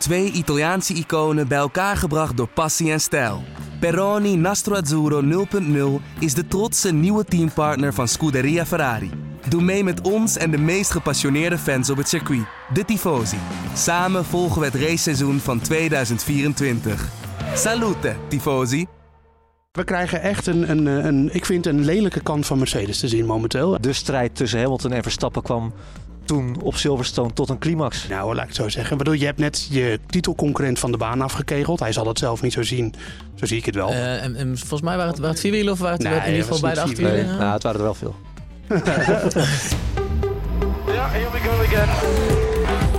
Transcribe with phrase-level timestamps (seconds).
[0.00, 3.42] Twee Italiaanse iconen bij elkaar gebracht door passie en stijl.
[3.80, 5.46] Peroni Nastro Azzurro
[6.00, 9.10] 0.0 is de trotse nieuwe teampartner van Scuderia Ferrari.
[9.48, 13.36] Doe mee met ons en de meest gepassioneerde fans op het circuit, de Tifosi.
[13.74, 17.08] Samen volgen we het raceseizoen van 2024.
[17.54, 18.86] Salute, Tifosi!
[19.72, 23.26] We krijgen echt een, een, een, ik vind een lelijke kant van Mercedes te zien
[23.26, 23.80] momenteel.
[23.80, 25.72] De strijd tussen Hamilton en Verstappen kwam
[26.30, 28.08] toen op Silverstone tot een climax.
[28.08, 28.92] Nou, laat ik het zo zeggen.
[28.92, 31.80] Ik bedoel, je hebt net je titelconcurrent van de baan afgekegeld.
[31.80, 32.94] Hij zal het zelf niet zo zien.
[33.34, 33.90] Zo zie ik het wel.
[33.90, 36.18] Uh, en, en, volgens mij waren het, waren het vier wielen of waren het Nee,
[36.18, 37.26] in ieder geval bij de acht wielen?
[37.26, 38.14] Nou, het waren er wel veel.
[40.86, 41.88] Yeah, here we go again.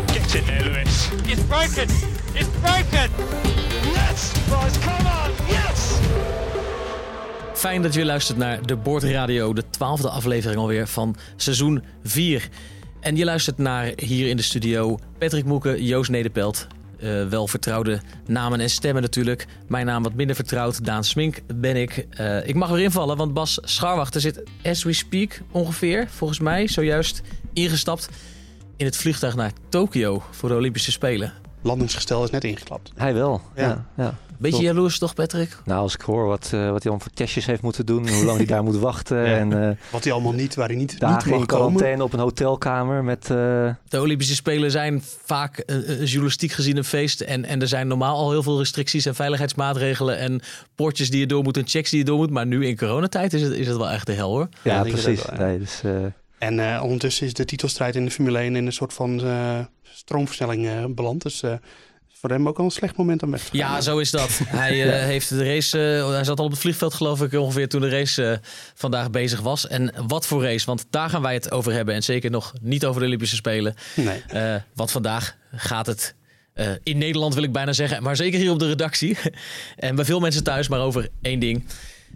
[0.08, 1.10] Get in there, Lewis.
[1.26, 1.88] It's broken.
[2.34, 3.10] It's broken.
[3.94, 5.32] Yes, boys, come on.
[5.48, 5.92] Yes.
[7.54, 12.50] Fijn dat je luistert naar de Boordradio, de twaalfde aflevering alweer van seizoen 4.
[13.02, 16.68] En je luistert naar hier in de studio Patrick Moeken, Joost Nederpelt.
[17.00, 19.48] Eh, wel vertrouwde namen en stemmen natuurlijk.
[19.68, 22.08] Mijn naam wat minder vertrouwd, Daan Smink ben ik.
[22.10, 26.68] Eh, ik mag weer invallen, want Bas Scharwachter zit as we speak ongeveer, volgens mij,
[26.68, 27.22] zojuist
[27.54, 28.10] ingestapt
[28.78, 31.34] in het vliegtuig naar Tokio voor de Olympische Spelen.
[31.62, 32.92] Landingsgestel is net ingeklapt.
[32.96, 33.42] Hij wel.
[33.56, 33.62] Ja.
[33.64, 33.86] Ja.
[33.98, 34.66] Ja, Beetje Toch.
[34.66, 35.58] jaloers toch, Patrick?
[35.66, 38.26] Nou, als ik hoor wat, eh, wat hij dan voor testjes heeft moeten doen, hoe
[38.26, 39.18] lang hij daar moet wachten.
[39.30, 39.38] Ja.
[39.38, 41.48] En eh Wat hij allemaal niet, waar hij niet, niet dagen mag in komen.
[41.48, 43.22] quarantaine op een hotelkamer met...
[43.24, 43.28] eh,
[43.88, 45.64] De Olympische Spelen zijn vaak
[46.04, 47.22] journalistiek gezien een feest.
[47.22, 50.18] En, en er zijn normaal al heel veel restricties en veiligheidsmaatregelen.
[50.18, 50.42] En
[50.76, 52.30] poortjes die je door moet en checks die je door moet.
[52.30, 54.50] Maar nu in coronatijd is het, is het wel echt de hel hoor.
[54.64, 55.22] Ja, precies.
[55.38, 55.92] nee, dus, eh,
[56.38, 59.60] En eh, ondertussen is de titelstrijd in de Formule 1 in een soort van eh,
[59.84, 61.22] stroomversnelling eh, beland.
[61.22, 61.54] Dus eh,
[62.20, 63.58] voor hem ook al een slecht moment om weg te gaan.
[63.58, 64.40] Ja, zo is dat.
[64.48, 65.98] Hij eh, heeft de race.
[65.98, 68.38] eh, hij zat al op het vliegveld, geloof ik, ongeveer toen de race eh,
[68.74, 69.68] vandaag bezig was.
[69.68, 70.66] En wat voor race?
[70.66, 71.96] Want daar gaan wij het over hebben.
[71.96, 73.76] En zeker nog niet over de Olympische Spelen.
[73.96, 74.24] Nee.
[74.74, 76.16] Want vandaag gaat het
[76.84, 78.04] in Nederland, wil ik bijna zeggen.
[78.04, 79.18] Maar zeker hier op de redactie.
[79.76, 81.66] en bij veel mensen thuis, maar over één ding.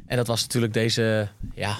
[0.07, 1.27] En dat was natuurlijk deze.
[1.53, 1.77] Ja.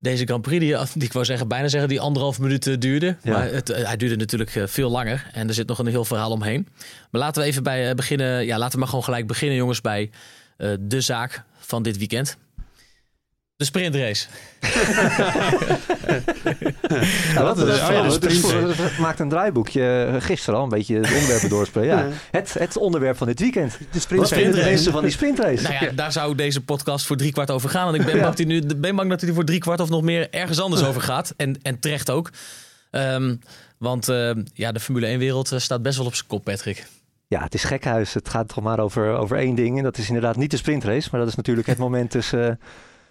[0.00, 0.60] Deze Grand Prix,
[0.94, 3.16] die, ik wou zeggen, bijna zeggen, die anderhalf minuut eh, duurde.
[3.22, 3.32] Ja.
[3.32, 5.30] Maar het, eh, hij duurde natuurlijk eh, veel langer.
[5.32, 6.68] En er zit nog een heel verhaal omheen.
[7.10, 8.46] Maar laten we even bij beginnen.
[8.46, 10.10] Ja, laten we maar gewoon gelijk beginnen, jongens, bij
[10.80, 12.36] de zaak van dit weekend.
[13.58, 14.26] De sprintrace.
[17.34, 18.76] Ja, dat, is- is, oh ja, de het is voor- sprint.
[18.76, 21.86] het maakt een draaiboekje eh, gisteren al een beetje de onderwerpen doorspelen.
[21.88, 21.98] Ja.
[21.98, 22.08] Ja.
[22.30, 23.78] Het, het onderwerp van dit weekend.
[23.90, 24.64] De sprint sprintrace.
[24.68, 25.62] mensen van die sprintrace?
[25.62, 27.88] Nou ja, daar zou deze podcast voor drie kwart over gaan.
[27.88, 28.20] En ik ben, Ja.
[28.22, 30.30] bang, dat hij nu, ben bang dat hij er voor drie kwart of nog meer
[30.30, 31.34] ergens anders over gaat.
[31.36, 32.30] En, en terecht ook.
[32.90, 33.34] Ehm,
[33.78, 36.86] want ehm, ja, de Formule 1-wereld staat best wel op zijn kop, Patrick.
[37.26, 38.14] Ja, het is gekhuis.
[38.14, 39.76] Het gaat toch maar over, over één ding.
[39.78, 41.08] En dat is inderdaad niet de sprintrace.
[41.10, 42.56] Maar dat is natuurlijk het moment tussen eh,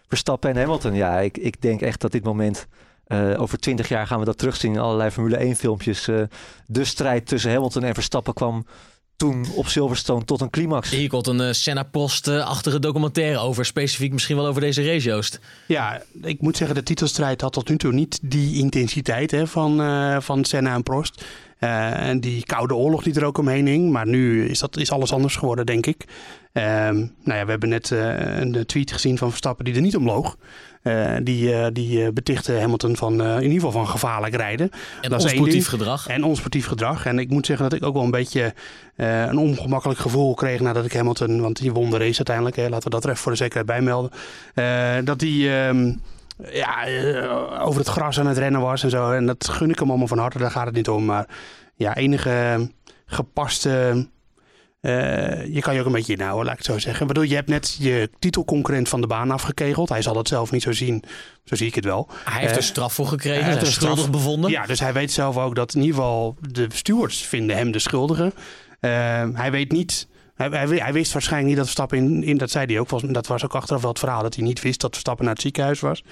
[0.07, 0.93] Verstappen en Hamilton.
[0.93, 2.67] Ja, ik, ik denk echt dat dit moment...
[3.07, 6.07] eh, over twintig jaar gaan we dat terugzien in allerlei Formule 1 filmpjes.
[6.07, 6.21] Eh,
[6.65, 8.65] de strijd tussen Hamilton en Verstappen kwam
[9.17, 10.89] toen op Silverstone tot een climax.
[10.89, 13.65] Hier komt een eh, Senna-Prost-achtige documentaire over.
[13.65, 15.39] Specifiek misschien wel over deze race, Joost.
[15.67, 19.81] Ja, ik moet zeggen, de titelstrijd had tot nu toe niet die intensiteit hè, van,
[19.81, 21.25] eh, van Senna en Prost.
[21.57, 23.91] Eh, en die koude oorlog die er ook omheen hing.
[23.91, 26.05] Maar nu is, dat, is alles anders geworden, denk ik.
[26.57, 29.95] Ehm, nou ja, we hebben net eh, een tweet gezien van Verstappen die er niet
[29.95, 30.37] om loog.
[30.81, 34.69] Eh, die eh, die betichtte Hamilton van in ieder geval van gevaarlijk rijden.
[35.01, 36.07] En Dat onsportief gedrag.
[36.07, 37.05] En onsportief gedrag.
[37.05, 38.53] En ik moet zeggen dat ik ook wel een beetje
[38.95, 42.83] een ongemakkelijk gevoel kreeg nadat ik Hamilton, want die won de race uiteindelijk, hè, laten
[42.83, 44.11] we dat er even voor de zekerheid bijmelden.
[45.05, 45.93] dat die ehm,
[46.51, 46.85] ja,
[47.59, 49.11] over het gras aan het rennen was en zo.
[49.11, 51.05] En dat gun ik hem allemaal van harte, daar gaat het niet om.
[51.05, 51.27] Maar
[51.75, 52.69] ja, enige
[53.05, 54.07] gepaste.
[54.87, 57.01] Eh, je kan je ook een beetje inhouden, laat ik het zo zeggen.
[57.01, 59.89] Ik bedoel, je hebt net je titelconcurrent van de baan afgekegeld.
[59.89, 61.03] Hij zal dat zelf niet zo zien.
[61.43, 62.07] Zo zie ik het wel.
[62.23, 63.43] Hij heeft Eh, er straf voor gekregen.
[63.43, 64.51] hij heeft er schuldig bevonden.
[64.51, 67.79] Ja, dus hij weet zelf ook dat in ieder geval de stewards vinden hem de
[67.79, 68.33] schuldige.
[68.79, 68.89] Eh,
[69.33, 70.07] hij weet niet.
[70.35, 73.13] Hij, wist waarschijnlijk niet dat Verstappen in, in dat zei hij ook.
[73.13, 75.43] Dat was ook achteraf wel het verhaal dat hij niet wist dat Verstappen naar het
[75.43, 76.03] ziekenhuis was.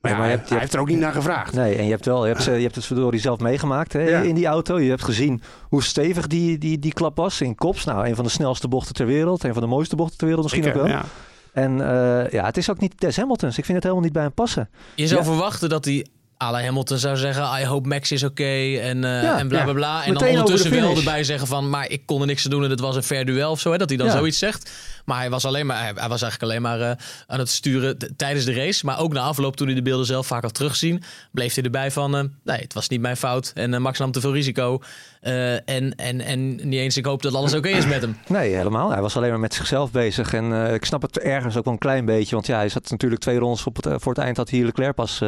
[0.00, 1.52] Maar, Ja, ja, maar je hij, hebt- je hij heeft er ook niet naar gevraagd.
[1.54, 4.00] Nee, en je hebt wel, je hebt, ze- je hebt het verdorie zelf meegemaakt hè,
[4.08, 4.20] Ja.
[4.20, 4.80] in die auto.
[4.80, 7.84] Je hebt gezien hoe stevig die, die, die klap was in Kops.
[7.84, 9.44] Nou, een van de snelste bochten ter wereld.
[9.44, 10.96] Een van de mooiste bochten ter wereld misschien Zeker, ook wel.
[10.96, 11.04] ja.
[11.52, 13.58] En eh, ja, het is ook niet Des Hamiltons.
[13.58, 14.68] Ik vind het helemaal niet bij hem passen.
[14.94, 15.26] Je zou Ja.
[15.26, 16.06] verwachten dat hij
[16.42, 17.60] à la Hamilton zou zeggen...
[17.60, 18.42] I hope Max is oké
[18.78, 19.64] en, eh, Ja, en bla ja.
[19.64, 20.04] bla bla.
[20.04, 21.70] En Meteen dan ondertussen wel erbij zeggen van...
[21.70, 23.72] maar ik kon er niks aan doen en het was een fair duel of zo.
[23.72, 24.12] Hè, dat hij dan Ja.
[24.12, 24.70] zoiets zegt.
[25.08, 26.96] Maar hij was, alleen maar, hij, was eigenlijk alleen maar eh,
[27.26, 28.86] aan het sturen tijdens de race.
[28.86, 31.02] Maar ook na afloop, toen hij de beelden zelf vaak had terugzien...
[31.32, 32.16] bleef hij erbij van...
[32.16, 34.82] eh, nee, het was niet mijn fout en eh, Max nam te veel risico.
[35.20, 38.16] En, en, en niet eens ik hoop dat alles oké is met hem.
[38.26, 38.90] Nee, helemaal.
[38.90, 40.32] Hij was alleen maar met zichzelf bezig.
[40.32, 42.34] En ik snap het ergens ook wel een klein beetje.
[42.34, 45.18] Want ja, hij zat natuurlijk twee rondes voor het eind had hij Leclerc pas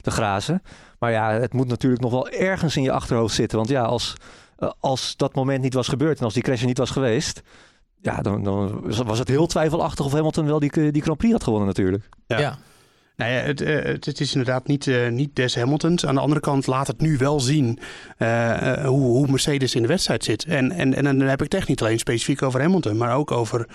[0.00, 0.62] te grazen.
[0.98, 3.58] Maar ja, het moet natuurlijk nog wel ergens in je achterhoofd zitten.
[3.58, 4.14] Want ja, als,
[4.80, 7.42] als dat moment niet was gebeurd en als die crash er niet was geweest,
[8.02, 11.44] ja, dan, dan was het heel twijfelachtig of Hamilton wel die, die Grand Prix had
[11.44, 12.08] gewonnen natuurlijk.
[12.26, 12.38] Ja.
[12.38, 12.58] ja.
[13.20, 16.06] Nou ja, het, eh, het, het is inderdaad niet, eh, niet des Hamiltons.
[16.06, 17.78] Aan de andere kant laat het nu wel zien
[18.16, 20.44] eh, eh, hoe, hoe Mercedes in de wedstrijd zit.
[20.44, 23.30] En, en, en dan heb ik het echt niet alleen specifiek over Hamilton, maar ook
[23.30, 23.68] over,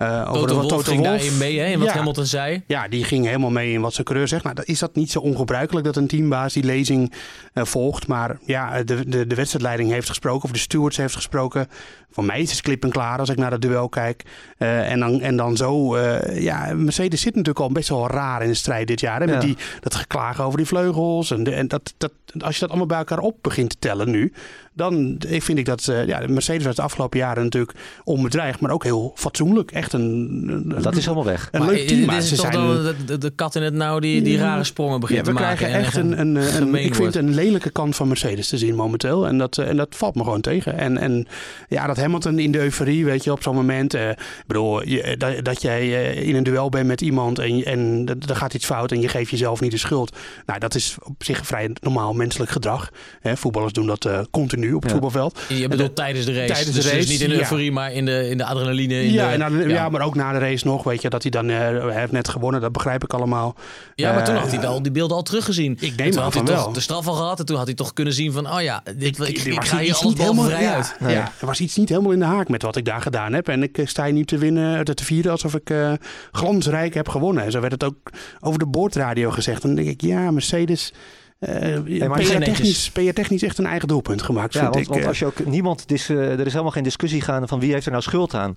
[0.00, 1.94] eh over Toto wat Wolff ging daarin mee, hè, in wat Ja.
[1.94, 2.62] Hamilton zei.
[2.66, 4.42] Ja, die ging helemaal mee in wat zijn coureur zegt.
[4.44, 7.12] Nou, dat, is dat niet zo ongebruikelijk dat een teambaas die lezing
[7.52, 8.06] eh, volgt.
[8.06, 11.68] Maar ja, de, de, de wedstrijdleiding heeft gesproken, of de stewards heeft gesproken.
[12.12, 14.22] Voor mij is het klip en klaar als ik naar het duel kijk.
[14.58, 18.42] Eh, en, dan, en dan zo, eh, ja, Mercedes zit natuurlijk al best wel raar
[18.42, 19.20] in de strijd dit jaar.
[19.20, 19.30] Hè, Ja.
[19.32, 21.30] Met die, dat geklagen over die vleugels.
[21.30, 24.10] En, de- en dat, dat, als je dat allemaal bij elkaar op begint te tellen
[24.10, 24.32] nu,
[24.72, 28.70] dan eh, vind ik dat eh, ja, Mercedes was de afgelopen jaren natuurlijk onbedreigd, maar
[28.70, 29.70] ook heel fatsoenlijk.
[29.70, 31.48] Echt een, een- Dat is helemaal weg.
[31.52, 32.04] een maar leuk team.
[32.04, 34.64] maar ze toch zijn, dan de, de, de kat in het nauw die, die rare
[34.64, 35.56] sprongen begint ja, we te maken.
[35.56, 38.74] krijgen en echt een, een, een, ik vind een lelijke kant van Mercedes te zien
[38.74, 39.26] momenteel.
[39.26, 40.78] En dat, eh, en dat valt me gewoon tegen.
[40.78, 41.26] En, en
[41.68, 43.94] ja, dat Hamilton in de euforie, weet je, op zo'n moment.
[43.94, 47.38] eh, ik bedoel, je, eh, dat, dat jij eh, in een duel bent met iemand
[47.38, 50.16] en, en er gaat iets fout en je geeft jezelf niet de schuld.
[50.46, 52.90] Nou, dat is op zich vrij normaal menselijk gedrag.
[53.20, 54.98] Hè, voetballers doen dat eh, continu op het Ja.
[54.98, 55.40] voetbalveld.
[55.48, 56.52] Je bedoelt tijdens de race.
[56.52, 57.40] Tijdens de dus, dus race, niet in de ja.
[57.40, 59.02] euforie, maar in de, in de adrenaline.
[59.02, 59.79] In ja, de, en dan- ja.
[59.82, 59.88] Ja.
[59.88, 62.28] maar ook na de race nog, weet je, dat hij dan eh, hij heeft net
[62.28, 63.54] gewonnen, dat begrijp ik allemaal.
[63.94, 65.76] Ja, maar toen Eh, had hij al die beelden al teruggezien.
[65.80, 66.72] Ik neem aan van wel.
[66.72, 67.38] de straf al gehad.
[67.38, 70.02] En toen had hij toch kunnen zien van, oh ja, dit, ik, ga hier iets
[70.02, 70.96] alles behalve vrij ja, uit.
[70.98, 71.14] Nee.
[71.14, 73.48] Ja, er was iets niet helemaal in de haak met wat ik daar gedaan heb.
[73.48, 75.92] En ik eh, sta hier nu te winnen, te vieren alsof ik eh,
[76.32, 77.44] glansrijk heb gewonnen.
[77.44, 78.10] En zo werd het ook
[78.40, 79.62] over de boordradio gezegd.
[79.62, 80.92] En dan denk ik, ja, Mercedes...
[81.38, 84.92] eh maar PR zijn technisch, PR-technisch echt een eigen doelpunt gemaakt, Ja, vind want, ik.
[84.92, 87.90] want als je ook niemand, er is helemaal geen discussie gaande van wie heeft er
[87.92, 88.56] nou schuld aan.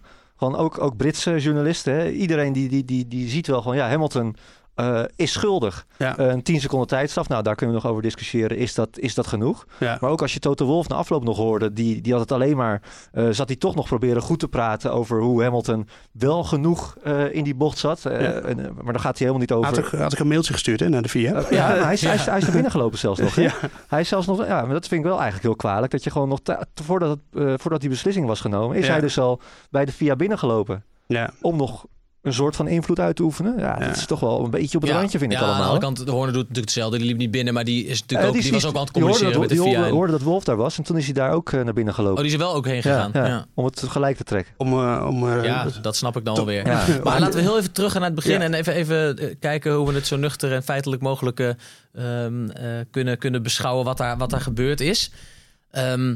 [0.51, 2.09] Ook, ook Britse journalisten, hè?
[2.09, 4.35] iedereen die, die, die, die ziet wel gewoon, ja, Hamilton
[4.75, 5.85] eh, is schuldig.
[5.97, 6.17] Ja.
[6.17, 9.13] Eh, een 10 seconden tijdstraf, nou daar kunnen we nog over discussiëren, is dat, is
[9.13, 9.65] dat genoeg?
[9.79, 9.97] ja.
[10.01, 12.57] Maar ook als je Toto Wolff na afloop nog hoorde, die, die had het alleen
[12.57, 12.81] maar,
[13.11, 16.97] eh, zat hij toch nog proberen goed te praten over hoe Hamilton wel genoeg
[17.31, 18.01] in die bocht zat.
[18.01, 18.11] Ja.
[18.11, 19.69] en, maar daar gaat hij helemaal niet over.
[19.69, 21.43] Had ik, had ik een mailtje gestuurd hè, naar de VIA.
[21.49, 23.35] Ja, hij is, hij, hij is naar binnen gelopen zelfs nog.
[23.35, 23.47] Hè?
[23.87, 25.91] Hij is zelfs nog, ja, maar dat vind ik wel eigenlijk heel kwalijk.
[25.91, 26.39] Dat je gewoon nog,
[26.73, 30.83] voordat, het, voordat die beslissing was genomen, is hij dus al bij de VIA binnengelopen.
[31.07, 31.29] Ja.
[31.41, 31.85] Om nog
[32.23, 33.53] een soort van invloed uit te oefenen.
[33.57, 33.85] Ja, Ja.
[33.87, 35.61] dat is toch wel een beetje op het Ja, randje, vind ik ja, allemaal.
[35.63, 36.97] aan de andere kant, de Horner doet natuurlijk hetzelfde.
[36.97, 38.81] Die liep niet binnen, maar die, is natuurlijk Eh, ook, die, is- was ook aan
[38.81, 39.71] het communiceren met de die VIA.
[39.73, 41.73] hoorde, en- hoorde dat Wolf daar was en toen is hij daar ook eh, naar
[41.73, 42.15] binnen gelopen.
[42.17, 43.09] Oh, die is er wel ook heen gegaan.
[43.13, 44.53] ja, Ja, Om het gelijk te trekken.
[44.57, 46.65] Om, eh, om, eh, Ja, dat snap ik dan wel weer.
[46.67, 46.85] Ja.
[47.03, 48.45] Maar laten we heel even terug gaan naar het begin Ja.
[48.45, 51.49] en even, even kijken hoe we het zo nuchter en feitelijk mogelijk eh,
[52.25, 55.11] ehm, eh, kunnen, kunnen beschouwen wat daar, wat daar gebeurd is.
[55.71, 56.15] Ehm,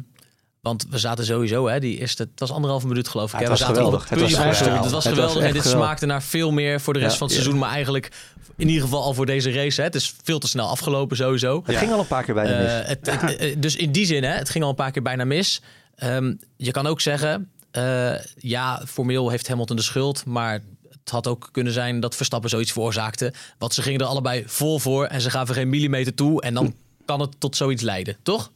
[0.68, 3.32] want we zaten sowieso, hè, die eerste, het was anderhalve minuut geloof ik.
[3.32, 4.04] Ja, het we was zaten geweldig.
[4.04, 4.84] op het Het was puntje van de geweldig.
[4.84, 4.84] stoel.
[4.84, 5.86] Het was Het was geweldig en dit geweldig.
[5.88, 7.42] smaakte naar veel meer voor de rest Ja, van het ja.
[7.42, 7.62] seizoen.
[7.62, 8.12] Maar eigenlijk
[8.56, 9.80] in ieder geval al voor deze race.
[9.82, 9.88] Hè.
[9.88, 11.62] Het is veel te snel afgelopen sowieso.
[11.66, 12.72] Het ging al een paar keer bijna mis.
[12.72, 15.02] Eh, het, het- eh, dus in die zin, hè, het ging al een paar keer
[15.02, 15.62] bijna mis.
[15.96, 20.54] Ehm, je kan ook zeggen, eh, ja, formeel heeft Hamilton de schuld, maar
[20.92, 23.34] het had ook kunnen zijn dat Verstappen zoiets veroorzaakte.
[23.58, 26.42] Want ze gingen er allebei vol voor en ze gaven geen millimeter toe.
[26.42, 26.76] En dan
[27.06, 28.52] kan het tot zoiets leiden, toch?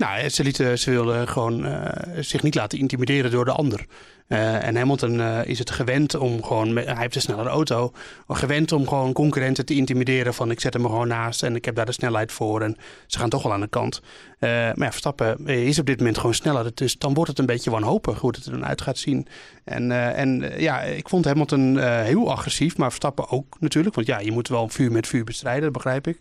[0.00, 3.86] Nou, ze, lieten, ze wilden gewoon eh, zich niet laten intimideren door de ander.
[4.26, 7.92] Eh, en Hamilton eh, is het gewend om gewoon, hij heeft een snellere auto,
[8.28, 11.74] gewend om gewoon concurrenten te intimideren van ik zet hem gewoon naast en ik heb
[11.74, 12.76] daar de snelheid voor en
[13.06, 14.02] ze gaan toch wel aan de kant.
[14.38, 17.38] Eh, maar ja, Verstappen eh, is op dit moment gewoon sneller, dus dan wordt het
[17.38, 19.26] een beetje wanhopig hoe het er dan uit gaat zien.
[19.64, 23.94] En, eh, en eh, ja, ik vond Hamilton eh, heel agressief, maar Verstappen ook natuurlijk,
[23.94, 26.16] want ja, je moet wel vuur met vuur bestrijden, dat begrijp ik.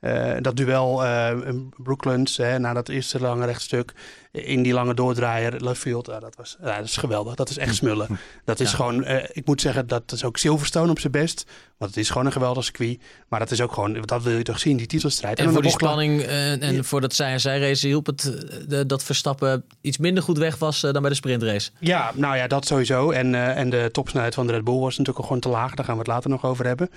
[0.00, 1.36] Eh, dat duel eh
[1.76, 3.92] Brooklands, hè, na dat eerste lange rechtstuk,
[4.32, 7.34] in die lange doordraaier, Luffield, ja, dat, was, dat is geweldig.
[7.34, 8.08] Dat is echt smullen.
[8.44, 8.76] Dat is Ja.
[8.76, 11.44] gewoon, eh, ik moet zeggen, dat is ook Silverstone op zijn best.
[11.78, 13.00] Want het is gewoon een geweldig circuit.
[13.28, 15.38] Maar dat is ook gewoon, dat wil je toch zien, die titelstrijd.
[15.38, 16.82] En voor die spanning en Ja.
[16.82, 20.58] voor dat zij en zij race hielp het de- dat Verstappen iets minder goed weg
[20.58, 21.70] was dan bij de sprintrace.
[21.78, 23.10] Ja, nou ja, dat sowieso.
[23.10, 25.74] En, en de topsnelheid van de Red Bull was natuurlijk ook gewoon te laag.
[25.74, 26.90] Daar gaan we het later nog over hebben.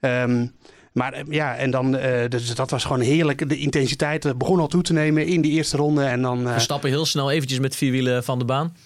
[0.00, 0.46] Ehm,
[0.92, 3.48] maar eh, ja, en dan, eh, dus dat was gewoon heerlijk.
[3.48, 6.04] De intensiteit begon al toe te nemen in die eerste ronde.
[6.04, 8.76] En dan eh, Verstappen heel snel eventjes met vier wielen van de baan.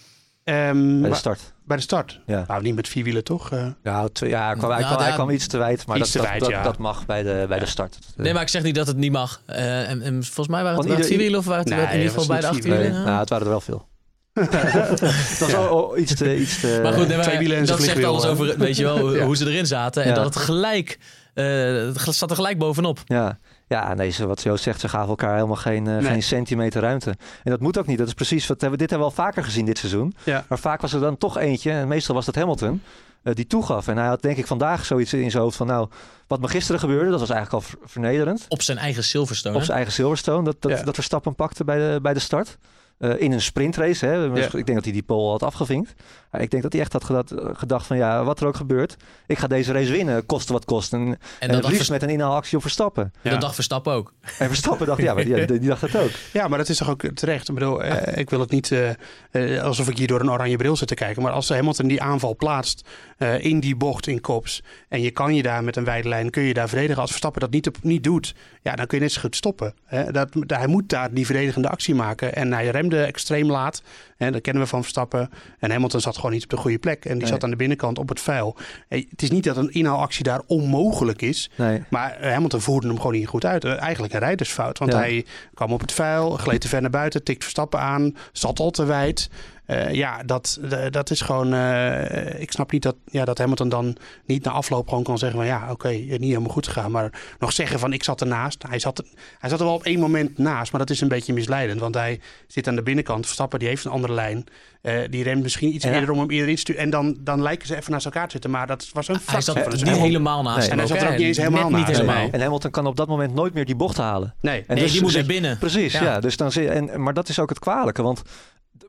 [0.44, 1.40] ehm, bij de start.
[1.66, 2.20] bij de start.
[2.26, 2.44] Ja.
[2.48, 3.50] Nou, niet met vier wielen toch?
[3.50, 5.86] Eh, Ja, twee, ja, hij kwam, hij, Ja, kwam, hij daar- kwam iets te wijd,
[5.86, 6.62] maar dat, te dat, wijd, dat, ja.
[6.62, 7.98] dat mag bij de, bij de start.
[8.16, 9.42] Nee, maar ik zeg niet dat het niet mag.
[9.46, 11.92] Eh, en, en volgens mij waren het, ieder- vier wielen of waren het Nee, in
[11.92, 13.04] ieder geval bij de acht Nee, wielen?
[13.04, 13.88] nou, het waren er wel veel.
[14.34, 16.36] het was al iets te...
[16.38, 18.82] Iets te Maar goed, nee, maar Twee wielen en dat zegt alles over weet je
[18.82, 19.24] wel, hoe- Ja.
[19.24, 20.02] hoe ze erin zaten.
[20.02, 20.14] En Ja.
[20.14, 20.98] dat het gelijk,
[21.34, 22.98] het zat er gelijk bovenop.
[23.04, 23.38] Ja,
[23.68, 26.04] ja nee, ze- wat Joost zegt, ze gaven elkaar helemaal geen, eh, Nee.
[26.04, 27.10] geen centimeter ruimte.
[27.42, 27.98] En dat moet ook niet.
[27.98, 30.14] Dat is precies wat hebben, dit hebben we al vaker gezien dit seizoen.
[30.24, 30.44] Ja.
[30.48, 32.82] Maar vaak was er dan toch eentje, en meestal was dat Hamilton,
[33.22, 33.88] eh, die toegaf.
[33.88, 35.88] En hij had denk ik vandaag zoiets in zijn hoofd van, nou,
[36.26, 38.44] wat me gisteren gebeurde, dat was eigenlijk al ver- vernederend.
[38.48, 39.54] Op zijn eigen Silverstone.
[39.54, 39.66] Op hè?
[39.66, 40.82] zijn eigen Silverstone, dat, dat, Ja.
[40.84, 42.58] dat Verstappen pakte bij de, bij de start.
[42.98, 44.06] eh, in een sprintrace.
[44.06, 44.12] Hè.
[44.14, 44.34] Ja.
[44.44, 45.94] Ik denk dat hij die pole had afgevinkt.
[46.38, 48.96] Ik denk dat hij echt had gedacht, gedacht van ja, wat er ook gebeurt.
[49.26, 50.92] Ik ga deze race winnen, koste wat kost.
[50.92, 53.12] En, en, En dat, liefst met een inhaalactie op Verstappen.
[53.22, 53.30] Ja.
[53.30, 54.12] dat dacht Verstappen ook.
[54.38, 56.10] En Verstappen dacht, ja, maar die, die dacht dat ook.
[56.32, 57.48] Ja, maar dat is toch ook terecht.
[57.48, 58.90] Ik bedoel, eh, ik wil het niet eh,
[59.30, 61.22] eh, alsof ik hier door een oranje bril zit te kijken.
[61.22, 62.88] Maar als Hamilton die aanval plaatst
[63.18, 64.62] eh, in die bocht in kops.
[64.88, 67.00] En je kan je daar met een wijde lijn, kun je daar verdedigen.
[67.00, 69.74] Als Verstappen dat niet, niet doet, ja, dan kun je net zo goed stoppen.
[69.84, 70.12] Hè.
[70.12, 72.34] Dat, hij moet daar die verdedigende actie maken.
[72.34, 73.82] En hij remde extreem laat.
[74.16, 75.30] Hè, dat kennen we van Verstappen.
[75.58, 77.04] En Hamilton zat gewoon niet op de goede plek.
[77.04, 77.30] En die Nee.
[77.30, 78.56] zat aan de binnenkant op het vuil.
[78.88, 81.50] Het is niet dat een inhaalactie daar onmogelijk is.
[81.56, 81.82] Nee.
[81.90, 83.64] Maar eh, Hamilton voerde hem gewoon niet goed uit.
[83.64, 84.78] Eh, Eigenlijk een rijdersfout.
[84.78, 84.98] Want Ja.
[84.98, 88.70] hij kwam op het vuil, gleed te ver naar buiten, tikt Verstappen aan, zat al
[88.70, 89.28] te wijd.
[89.66, 91.54] Eh, ja, dat, dat is gewoon.
[91.54, 95.38] eh, ik snap niet dat, ja, dat Hamilton dan niet na afloop gewoon kan zeggen:
[95.38, 96.90] van ja, oké, eh, niet helemaal goed gegaan.
[96.90, 98.64] Maar nog zeggen van ik zat ernaast.
[98.68, 99.04] Hij zat, er-
[99.38, 101.80] hij zat er wel op één moment naast, maar dat is een beetje misleidend.
[101.80, 103.24] Want hij zit aan de binnenkant.
[103.24, 104.44] Verstappen die heeft een andere lijn.
[104.82, 105.92] Eh, die remt misschien iets Ja.
[105.92, 106.82] eerder om hem eerder in te sturen.
[106.82, 108.50] En dan, dan lijken ze even naast elkaar te zitten.
[108.50, 110.68] Maar dat was een Hij zat een niet helemaal naast Nee.
[110.70, 112.00] En hij zat er ook niet eens helemaal niet naast.
[112.00, 112.28] helemaal.
[112.30, 114.34] En Hamilton kan op dat moment nooit meer die bocht halen.
[114.40, 114.58] Nee.
[114.66, 115.58] En Nee, dus die moet zit- er binnen.
[115.58, 116.02] Precies, Ja.
[116.02, 116.20] ja.
[116.20, 118.02] Dus dan en, maar dat is ook het kwalijke.
[118.02, 118.22] Want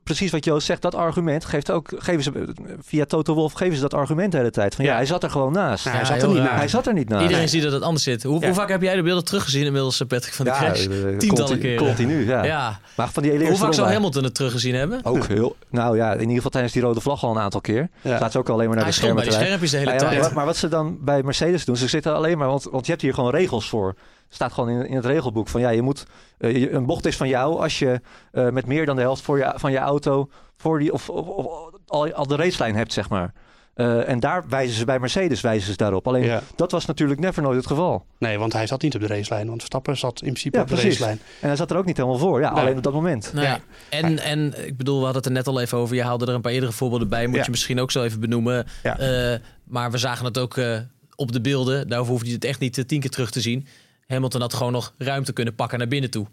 [0.04, 2.32] precies wat Joost zegt, dat argument geeft ook, geven ze,
[2.80, 4.74] via Toto Wolf geven ze dat argument de hele tijd.
[4.74, 4.96] Van ja, Ja.
[4.96, 5.84] hij zat er gewoon naast.
[5.84, 6.56] Nou, hij Ja, zat er niet naast.
[6.58, 7.22] Hij zat er niet naast.
[7.22, 8.22] Iedereen ziet dat het anders zit.
[8.22, 8.46] Hoe, Ja.
[8.46, 10.86] hoe vaak heb jij de beelden teruggezien inmiddels, eh, Patrick van de Crash?
[10.86, 10.88] eh,
[11.18, 11.86] Tientallen continu, keren.
[11.86, 12.44] Continu, ja.
[12.44, 12.78] Ja.
[12.94, 15.00] Maar van die hele Hoe vaak zou Hamilton het teruggezien hebben?
[15.04, 15.56] Ook heel.
[15.70, 17.88] Nou ja, in ieder geval tijdens die rode vlag al een aantal keer.
[18.00, 18.16] Ja.
[18.16, 19.42] Staat ze ook alleen maar naar Hij de schermen bij wijzen.
[19.42, 20.20] schermpjes de hele ja, tijd.
[20.20, 22.90] maar, maar wat ze dan bij Mercedes doen, ze zitten alleen maar, want, want je
[22.90, 23.94] hebt hier gewoon regels voor.
[24.28, 26.06] Staat gewoon in, in het regelboek van ja, je moet
[26.38, 28.00] eh, je- een bocht is van jou als je
[28.32, 31.26] eh, met meer dan de helft voor je, van je auto voor die of, of,
[31.28, 31.46] of
[31.86, 33.32] al, al de racelijn hebt, zeg maar.
[33.74, 36.06] Eh, en daar wijzen ze bij Mercedes wijzen ze daarop.
[36.08, 36.42] Alleen Ja.
[36.56, 38.04] dat was natuurlijk never nooit het geval.
[38.18, 39.46] Nee, want hij zat niet op de racelijn.
[39.46, 40.92] Want Verstappen zat in principe Ja, op de precies.
[40.98, 41.20] racelijn.
[41.40, 42.40] En hij zat er ook niet helemaal voor.
[42.40, 42.60] Ja, Nee.
[42.62, 43.32] alleen op dat moment.
[43.32, 43.44] Nee.
[43.44, 43.58] Ja.
[43.90, 45.96] En, en ik bedoel, we hadden het er net al even over.
[45.96, 47.26] Je haalde er een paar eerdere voorbeelden bij.
[47.26, 47.44] Moet Ja.
[47.44, 48.66] je misschien ook zo even benoemen.
[48.82, 48.98] Ja.
[48.98, 50.78] Eh, maar we zagen het ook eh,
[51.16, 51.88] op de beelden.
[51.88, 53.66] Daarover hoefde je het echt niet tien keer terug te zien.
[54.06, 56.26] Hamilton had gewoon nog ruimte kunnen pakken naar binnen toe.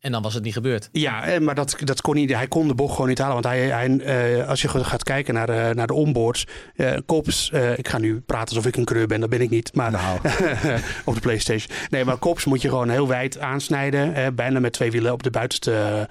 [0.00, 0.88] En dan was het niet gebeurd.
[0.92, 2.32] Ja, eh, maar dat, dat kon niet.
[2.34, 3.32] Hij kon de bocht gewoon niet halen.
[3.32, 6.46] Want hij, hij, eh, als je gaat kijken naar, eh, naar de onboards.
[6.76, 9.20] eh Kops, eh, ik ga nu praten alsof ik een creur ben.
[9.20, 9.74] Dat ben ik niet.
[9.74, 10.18] Maar Nou,
[11.04, 11.76] op de PlayStation.
[11.90, 14.34] Nee, maar Kops moet je gewoon heel wijd aansnijden.
[14.34, 16.08] bijna met twee wielen op de buitenste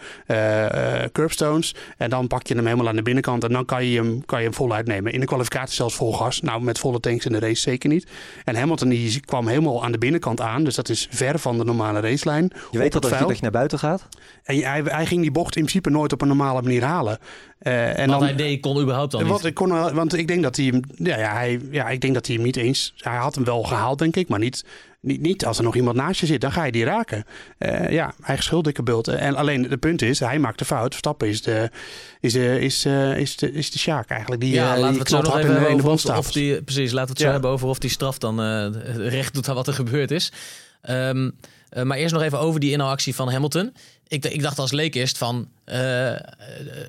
[1.12, 1.76] curbstones.
[1.98, 3.44] En dan pak je hem helemaal aan de binnenkant.
[3.44, 5.12] En dan kan je hem, kan je hem voluit nemen.
[5.12, 6.42] In de kwalificatie zelfs vol gas.
[6.42, 8.08] Nou, met volle tanks in de race zeker niet.
[8.44, 10.64] En Hamilton die kwam helemaal aan de binnenkant aan.
[10.64, 12.52] Dus dat is ver van de normale racelijn.
[12.72, 14.08] je weet dat dat je naar buiten gaat?
[14.44, 17.18] En hij, hij ging die bocht in principe nooit op een normale manier halen.
[17.60, 19.46] Eh, en Wat dan, hij deed, kon überhaupt al wat niet.
[19.46, 22.14] ik kon, wel- want ik denk dat hij hem, ja, ja, hij, ja, ik denk
[22.14, 24.66] dat hij hem niet eens, hij had hem wel gehaald denk ik, maar niet,
[25.02, 27.26] niet, niet als er nog iemand naast je zit, dan ga je die raken.
[27.58, 29.08] Eh, ja, eigen schuld, dikke bult.
[29.08, 30.90] En alleen het punt is, hij maakt de fout.
[30.90, 31.70] Verstappen is de,
[32.20, 34.42] is de, is, eh, is de, is de Sjaak eigenlijk.
[34.42, 36.12] Die, ja, eh, laten die we het zo nog hard even de- hebben de over
[36.12, 37.32] of, of die, precies, laten we het zo Ja.
[37.32, 40.32] hebben over of die straf dan eh, recht doet aan wat er gebeurd is.
[40.82, 41.30] Ehm,
[41.70, 43.74] eh, maar eerst nog even over die inhaalactie van Hamilton.
[44.08, 46.22] Ik, ik dacht als leek eerst van eh, eh,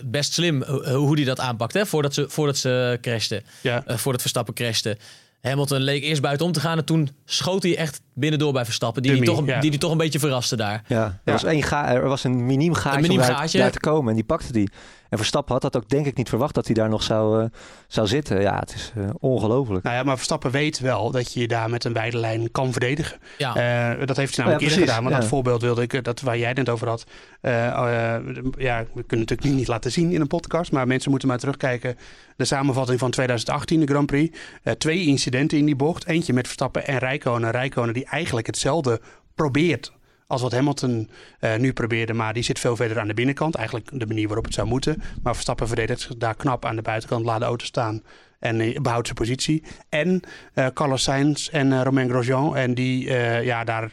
[0.04, 3.82] best slim ho- hoe hij dat aanpakt, hè, voordat ze, voordat ze crashten, Ja.
[3.86, 4.96] voordat Verstappen crashte.
[5.42, 9.12] Hamilton leek eerst buitenom te gaan en toen schoot hij echt binnendoor bij Verstappen, die,
[9.12, 9.60] die, toch, ja.
[9.60, 10.82] die, die toch een beetje verraste daar.
[10.86, 11.32] Ja, er, Ja.
[11.32, 13.58] Was één ga er was een miniem gaatje Een miniem om daar, gaatje.
[13.58, 14.70] daar te komen en die pakte die.
[15.08, 17.48] En Verstappen had dat ook denk ik niet verwacht dat hij daar nog zou, eh,
[17.86, 18.40] zou zitten.
[18.40, 19.84] Ja, het is eh, ongelooflijk.
[19.84, 22.72] Nou ja, maar Verstappen weet wel dat je je daar met een wijde lijn kan
[22.72, 23.18] verdedigen.
[23.38, 23.54] Ja,
[23.98, 25.02] Eh, dat heeft hij namelijk Ja, eerder gedaan.
[25.02, 25.20] Want ja.
[25.20, 27.04] dat voorbeeld wilde ik, dat waar jij het net over had.
[27.40, 30.72] ja, we kunnen het natuurlijk nu niet laten zien in een podcast.
[30.72, 31.96] Maar mensen moeten maar terugkijken.
[32.38, 34.38] De samenvatting van 2018, de Grand Prix.
[34.62, 36.06] Eh, twee incidenten in die bocht.
[36.06, 37.50] Eentje met Verstappen en Rijkonen.
[37.50, 39.00] Rijkonen die eigenlijk hetzelfde
[39.34, 39.92] probeert
[40.26, 41.10] als wat Hamilton
[41.40, 42.12] eh, nu probeerde.
[42.12, 43.54] Maar die zit veel verder aan de binnenkant.
[43.54, 45.02] Eigenlijk de manier waarop het zou moeten.
[45.22, 47.24] Maar Verstappen verdedigt zich daar knap aan de buitenkant.
[47.24, 48.02] Laat de auto staan.
[48.38, 49.64] En eh, behoudt zijn positie.
[49.88, 50.20] En
[50.54, 52.56] eh Carlos Sainz en Romain Grosjean.
[52.56, 53.12] En die,
[53.42, 53.92] ja, daar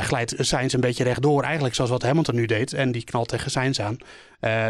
[0.00, 1.42] glijdt Sainz een beetje rechtdoor.
[1.42, 2.72] Eigenlijk zoals wat Hamilton nu deed.
[2.72, 3.96] En die knalt tegen Sainz aan.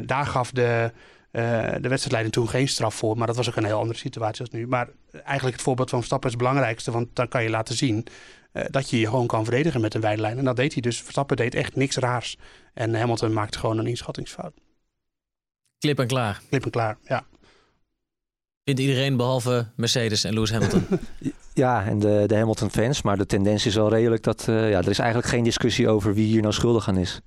[0.07, 0.93] Daar gaf de,
[1.31, 1.43] eh,
[1.81, 3.17] de wedstrijdleiding toen geen straf voor.
[3.17, 4.67] Maar dat was ook een heel andere situatie als nu.
[4.67, 4.89] Maar
[5.25, 6.91] eigenlijk het voorbeeld van Verstappen is het belangrijkste.
[6.91, 8.07] Want dan kan je laten zien
[8.53, 10.39] eh, dat je je gewoon kan verdedigen met een wijde lijn.
[10.39, 11.01] En dat deed hij dus.
[11.01, 12.37] Verstappen deed echt niks raars.
[12.75, 14.55] En Hamilton maakte gewoon een inschattingsfout.
[15.79, 16.41] klip en klaar.
[16.49, 17.25] Klip en klaar, ja.
[18.65, 20.87] Vindt iedereen behalve Mercedes en Lewis Hamilton.
[21.55, 23.03] Ja, en de, de Hamilton fans.
[23.03, 26.15] Maar de tendens is wel redelijk dat eh, ja, er is eigenlijk geen discussie over
[26.15, 27.21] wie hier nou schuldig aan is.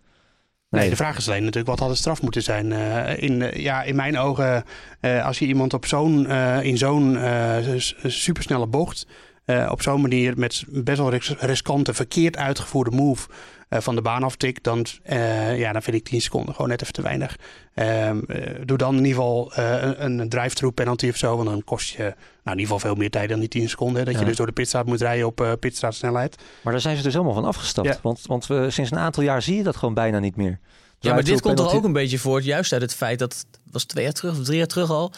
[0.70, 2.72] Nee, de vraag is alleen natuurlijk wat had de straf moeten zijn.
[2.72, 4.64] Eh, in, ja, in mijn ogen,
[5.00, 7.58] eh, als je iemand op zo'n, eh, in zo'n eh,
[8.04, 9.08] supersnelle bocht
[9.46, 13.28] eh, op zo'n manier met best wel ris- riskante, verkeerd uitgevoerde move
[13.70, 16.82] eh, van de baan aftikt, dan, eh, ja, dan vind ik 10 seconden gewoon net
[16.82, 17.36] even te weinig.
[17.74, 21.50] Ehm, eh, doe dan in ieder geval eh, een, een drive-through penalty of zo, want
[21.50, 23.98] dan kost je nou, in ieder geval veel meer tijd dan die 10 seconden.
[23.98, 24.20] hè, Dat Ja.
[24.20, 26.36] je dus door de pitstraat moet rijden op eh pitstraatsnelheid.
[26.64, 27.88] Maar daar zijn ze dus helemaal van afgestapt.
[27.88, 27.98] Ja.
[28.02, 30.60] Want, want we, sinds een aantal jaar zie je dat gewoon bijna niet meer.
[31.00, 33.60] Ja, maar dit komt er ook een beetje voort, juist uit het feit dat het
[33.72, 35.12] was twee jaar terug of drie jaar terug al.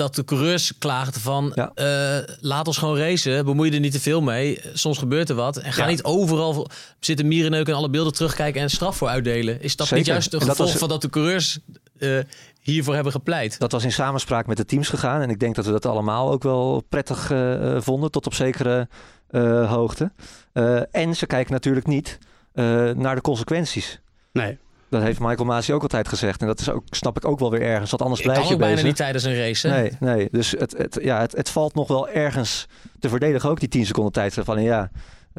[0.00, 1.70] Dat de coureurs klaagden van Ja.
[1.74, 4.60] eh, laat ons gewoon racen, bemoei je er niet te veel mee.
[4.72, 5.56] Soms gebeurt er wat.
[5.56, 5.88] En ga Ja.
[5.88, 6.68] niet overal
[7.00, 9.62] zitten mierenneuken en alle beelden terugkijken en straf voor uitdelen.
[9.62, 11.58] Is dat niet juist dat gevolg was- van dat de coureurs
[11.98, 12.18] eh,
[12.60, 13.58] hiervoor hebben gepleit?
[13.58, 15.20] Dat was in samenspraak met de teams gegaan.
[15.20, 18.34] En ik denk dat we dat allemaal ook wel prettig eh, eh, vonden, tot op
[18.34, 18.88] zekere
[19.30, 20.10] eh, hoogte.
[20.52, 22.18] Eh, en ze kijken natuurlijk niet
[22.52, 24.00] eh, naar de consequenties.
[24.32, 24.58] Nee.
[24.90, 26.40] Dat heeft Michael Masi ook altijd gezegd.
[26.40, 27.90] En dat is ook, snap ik ook wel weer ergens.
[27.90, 28.88] Want anders blijf je ook bijna bezig.
[28.88, 29.68] niet tijdens een race.
[29.68, 29.80] hè?
[29.80, 30.28] Nee, nee.
[30.30, 32.66] Dus het, het, ja, het, het valt nog wel ergens
[32.98, 33.50] te verdedigen.
[33.50, 34.48] Ook die 10 seconden tijdstraf.
[34.48, 34.90] Alleen ja,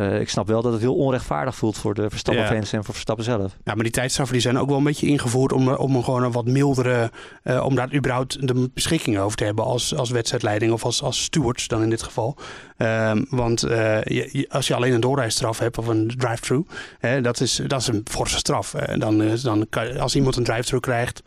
[0.01, 3.25] eh, ik snap wel dat het heel onrechtvaardig voelt voor de Verstappen-fans en voor Verstappen
[3.25, 3.57] zelf.
[3.63, 6.23] Ja, maar die tijdstraffen die zijn ook wel een beetje ingevoerd om, om een gewoon
[6.23, 7.11] een wat mildere,
[7.43, 11.23] eh, om daar überhaupt de beschikking over te hebben als, als wedstrijdleiding of als, als
[11.23, 12.37] stewards dan in dit geval.
[12.77, 17.39] Ehm, want eh, je- als je alleen een doorrijstraf hebt of een drive-through, hè, dat,
[17.39, 18.71] is, dat is een forse straf.
[18.97, 21.23] Dan, dan kan, als iemand een drive-through krijgt,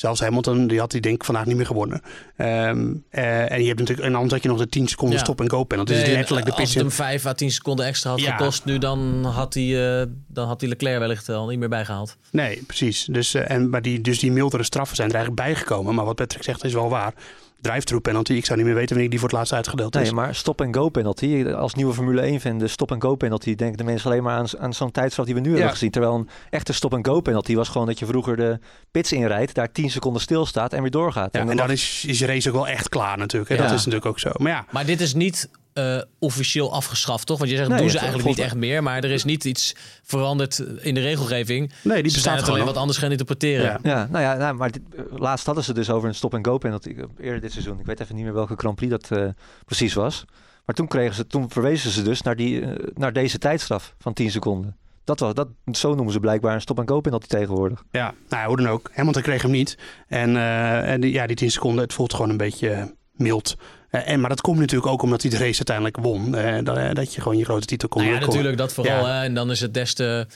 [0.00, 2.02] zelfs Hamilton, die had die denk ik vandaag niet meer gewonnen.
[2.36, 5.22] Ehm, eh, en je hebt natuurlijk, en anders had je nog de 10 seconden Ja.
[5.24, 5.92] stop en go penalty.
[5.92, 8.36] Dus Nee, letterlijk de als het hem 5 à 10 seconden extra had Ja.
[8.36, 12.16] gekost nu, dan had hij, eh, dan had hij Leclerc wellicht al niet meer bijgehaald.
[12.30, 13.04] Nee, precies.
[13.04, 15.94] Dus, eh, en, maar die, dus die mildere straffen zijn er eigenlijk bijgekomen.
[15.94, 17.14] Maar wat Patrick zegt is wel waar.
[17.60, 20.02] Drive-through penalty, ik zou niet meer weten wanneer die voor het laatst uitgedeeld is.
[20.02, 21.44] Nee, maar stop-and-go penalty.
[21.46, 24.72] Als nieuwe Formule 1 fan, de stop-and-go penalty, denken de mensen alleen maar aan, aan
[24.72, 25.54] zo'n tijdstraf die we nu Ja.
[25.54, 25.90] hebben gezien.
[25.90, 28.58] Terwijl een echte stop-and-go penalty was gewoon dat je vroeger de
[28.90, 31.32] pits inrijdt, daar 10 seconden stilstaat en weer doorgaat.
[31.32, 33.50] Ja, en dan dan mag- is, is je race ook wel echt klaar natuurlijk.
[33.50, 33.56] Hè?
[33.56, 33.62] Ja.
[33.62, 34.30] Dat is natuurlijk ook zo.
[34.36, 37.38] Maar ja, Maar dit is niet eh, officieel afgeschaft, toch?
[37.38, 38.82] Want je zegt, Nee, doen ze eigenlijk niet echt meer.
[38.82, 41.72] Maar er is niet iets veranderd in de regelgeving.
[41.82, 43.64] nee, die Ze zijn bestaat het gewoon alleen wat anders gaan interpreteren.
[43.64, 43.78] Ja.
[43.82, 46.94] Ja, nou ja, nou, maar dit, eh, laatst hadden ze dus over een stop-and-go penalty
[46.96, 47.78] eh, eerder dit seizoen.
[47.78, 49.28] Ik weet even niet meer welke Grand Prix dat eh,
[49.64, 50.24] precies was.
[50.64, 54.30] Maar toen, kregen ze, toen verwezen ze dus naar, die, naar deze tijdstraf van 10
[54.30, 54.76] seconden.
[55.04, 57.84] Dat was, dat, zo noemen ze blijkbaar een stop-and-go penalty tegenwoordig.
[57.90, 58.90] Ja, nou, hoe dan ook.
[58.92, 59.78] Hamilton kreeg hem niet.
[60.06, 63.56] En, eh, en die, ja, die 10 seconden, het voelt gewoon een beetje mild.
[63.90, 66.34] Eh, en, maar dat komt natuurlijk ook omdat hij de race uiteindelijk won.
[66.34, 69.06] Eh, dat, eh, dat je gewoon je grote titel kon Nou ja, natuurlijk, dat vooral.
[69.06, 69.24] Ja.
[69.24, 70.26] En dan is het des te...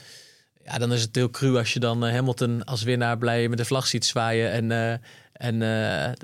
[0.65, 3.65] Ja, dan is het heel cru als je dan Hamilton als winnaar blij met de
[3.65, 4.51] vlag ziet zwaaien.
[4.51, 5.01] En,
[5.35, 5.69] en eh,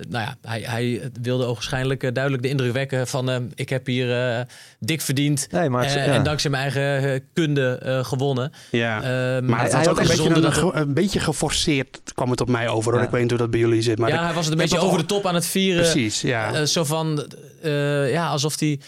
[0.08, 3.30] nou ja, hij, hij wilde ogenschijnlijk eh, duidelijk de indruk wekken van...
[3.30, 4.46] eh, ik heb hier
[4.78, 5.98] dik verdiend Nee, maar het- ja.
[6.04, 8.52] en dankzij mijn eigen kunde eh, gewonnen.
[8.70, 8.98] Ja.
[9.00, 12.30] Maar hij- het hij was ook een beetje, een, dat ge- een beetje geforceerd kwam
[12.30, 12.90] het op mij over.
[12.90, 13.00] Hoor.
[13.00, 13.06] Ja.
[13.06, 13.98] Ik weet niet hoe dat bij jullie zit.
[13.98, 15.82] Maar ja, ik- hij was het een beetje over de top aan het vieren.
[15.82, 16.64] Precies, ja.
[16.66, 17.26] Zo van,
[17.62, 18.80] eh, ja, alsof hij...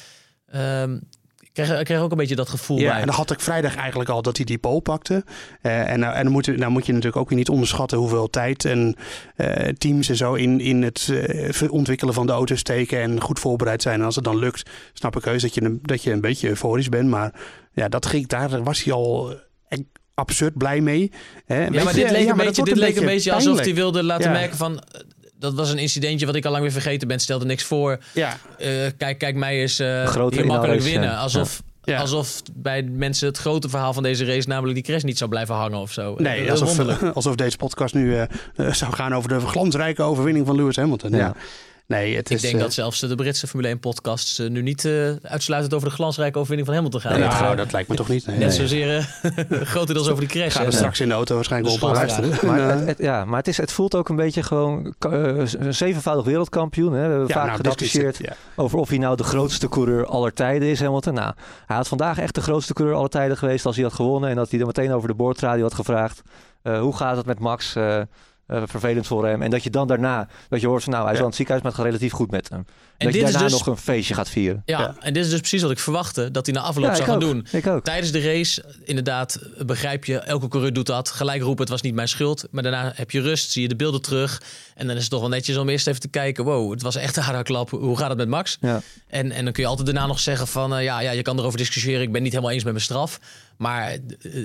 [0.52, 0.96] ehm,
[1.52, 3.00] kreeg, ik kreeg ook een beetje dat gevoel Ja, bij.
[3.00, 5.24] en dan had ik vrijdag eigenlijk al dat hij die pole pakte.
[5.60, 7.98] Eh, en nou, en dan, moet, je- nou moet je natuurlijk ook weer niet onderschatten
[7.98, 8.96] hoeveel tijd en
[9.36, 11.12] eh, teams en zo in, in het
[11.68, 13.98] ontwikkelen van de auto steken en goed voorbereid zijn.
[14.00, 16.48] En als het dan lukt, snap ik heus dat je, een- dat je een beetje
[16.48, 17.08] euforisch bent.
[17.08, 17.32] Maar
[17.72, 19.34] ja, dat ging, daar was hij al
[20.14, 21.12] absurd blij mee.
[21.46, 24.02] Hè, Ja, maar dit leek, ja, een, beetje, dit leek een beetje alsof hij wilde
[24.02, 24.38] laten Ja.
[24.38, 24.82] merken van...
[25.42, 27.18] eh, Dat was een incidentje wat ik al lang weer vergeten ben.
[27.20, 27.98] Stelde niks voor.
[28.14, 31.09] Ja, Eh, kijk, kijk, mij eens eh grote hier makkelijk winnen.
[31.11, 31.16] ja.
[31.16, 31.98] Alsof, Ja.
[32.00, 34.48] alsof bij mensen het grote verhaal van deze race...
[34.48, 36.14] namelijk die crash niet zou blijven hangen of zo.
[36.18, 36.78] nee, Eh, alsof,
[37.14, 38.22] alsof deze podcast nu eh,
[38.57, 41.11] eh, zou gaan over de glansrijke overwinning van Lewis Hamilton.
[41.11, 41.35] Ja.
[41.87, 44.62] Nee, het Ik is, denk eh, dat zelfs de Britse Formule 1 podcasts eh, nu
[44.62, 47.12] niet eh, uitsluitend over de glansrijke overwinning van Hamilton gaan.
[47.12, 48.27] Nee, nou, gaat dat lijkt me toch niet.
[48.27, 48.37] Nee.
[48.38, 48.57] net Nee.
[48.57, 49.05] zozeer eh,
[49.73, 50.57] grotendeels over die crash.
[50.57, 52.31] Gaan we straks in de auto waarschijnlijk De op luisteren.
[52.47, 55.37] Maar, En, het, het- ja, maar het, is, het voelt ook een beetje gewoon eh,
[55.59, 56.92] een zevenvoudig wereldkampioen.
[56.92, 57.03] Hè.
[57.03, 58.35] We hebben ja, vaak nou, gediscussieerd het, ja.
[58.57, 61.14] over of hij nou de grootste coureur aller tijden is, Hamilton.
[61.14, 61.33] Nou,
[61.66, 64.31] hij had vandaag echt de grootste coureur aller tijden geweest als hij had gewonnen.
[64.31, 66.23] En dat hij er meteen over de boordradio had gevraagd.
[66.62, 67.75] eh, hoe gaat het met Max?
[67.77, 68.01] Eh,
[68.52, 69.42] eh, vervelend voor hem.
[69.42, 71.22] En dat je dan daarna, dat je hoort van nou, hij is Ja.
[71.24, 72.58] in het ziekenhuis, maar het gaat relatief goed met hem.
[72.58, 72.64] En
[72.96, 74.62] dat je dit is daarna dus- nog een feestje gaat vieren.
[74.66, 74.96] Ja, Ja.
[75.00, 76.30] en dit is dus precies wat ik verwachtte.
[76.30, 77.20] Dat hij na afloop ik zou gaan ook.
[77.20, 77.46] doen.
[77.52, 77.84] Ik ook.
[77.84, 81.10] Tijdens de race, inderdaad, begrijp je, elke coureur doet dat.
[81.10, 82.46] Gelijk roepen, het was niet mijn schuld.
[82.50, 84.42] Maar daarna heb je rust, zie je de beelden terug.
[84.74, 86.44] En dan is het toch wel netjes om eerst even te kijken...
[86.44, 87.70] wow, het was echt een harde klap.
[87.70, 88.56] Hoe gaat het met Max?
[88.60, 88.80] Ja.
[89.06, 90.74] En, en dan kun je altijd daarna nog zeggen van...
[90.74, 93.20] eh, ja, ja, je kan erover discussiëren, ik ben niet helemaal eens met mijn straf.
[93.56, 93.98] Maar eh,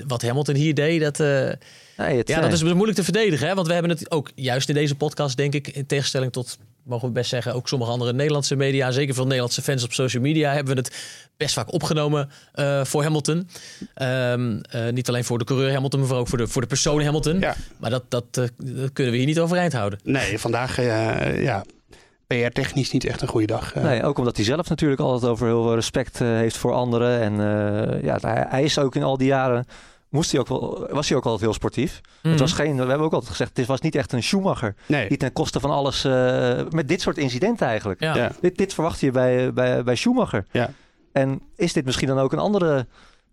[0.08, 1.20] wat Hamilton hier deed, dat...
[1.98, 3.48] eh, Nee, het, ja, dat is moeilijk te verdedigen.
[3.48, 3.56] Hè?
[3.56, 7.08] Want we hebben het ook juist in deze podcast, denk ik, in tegenstelling tot, mogen
[7.08, 10.54] we best zeggen, ook sommige andere Nederlandse media, zeker veel Nederlandse fans op social media,
[10.54, 10.96] hebben we het
[11.38, 13.50] best vaak opgenomen eh, voor Hamilton.
[13.94, 17.04] Ehm, eh, niet alleen voor de coureur Hamilton, maar ook voor de, voor de persoon
[17.04, 17.40] Hamilton.
[17.40, 17.56] Ja.
[17.78, 20.00] Maar dat, dat, eh, dat kunnen we hier niet overeind houden.
[20.04, 21.64] Nee, vandaag, eh, ja.
[22.28, 23.74] PR-technisch niet echt een goede dag.
[23.74, 23.84] eh.
[23.84, 27.22] Nee, ook omdat hij zelf natuurlijk altijd over heel veel respect eh, heeft voor anderen.
[27.22, 29.66] En eh, ja, hij is ook in al die jaren,
[30.10, 32.02] moest hij ook wel, was hij ook altijd heel sportief.
[32.22, 32.32] Mhm.
[32.32, 34.76] Het was geen, we hebben ook altijd gezegd, het was niet echt een Schumacher.
[34.86, 35.08] nee.
[35.08, 38.00] Die ten koste van alles, eh, met dit soort incidenten eigenlijk.
[38.02, 38.16] Ja.
[38.16, 38.32] Ja.
[38.42, 40.46] Dit, dit verwacht je bij, bij, bij Schumacher.
[40.52, 40.72] Ja.
[41.12, 42.76] En is dit misschien dan ook een andere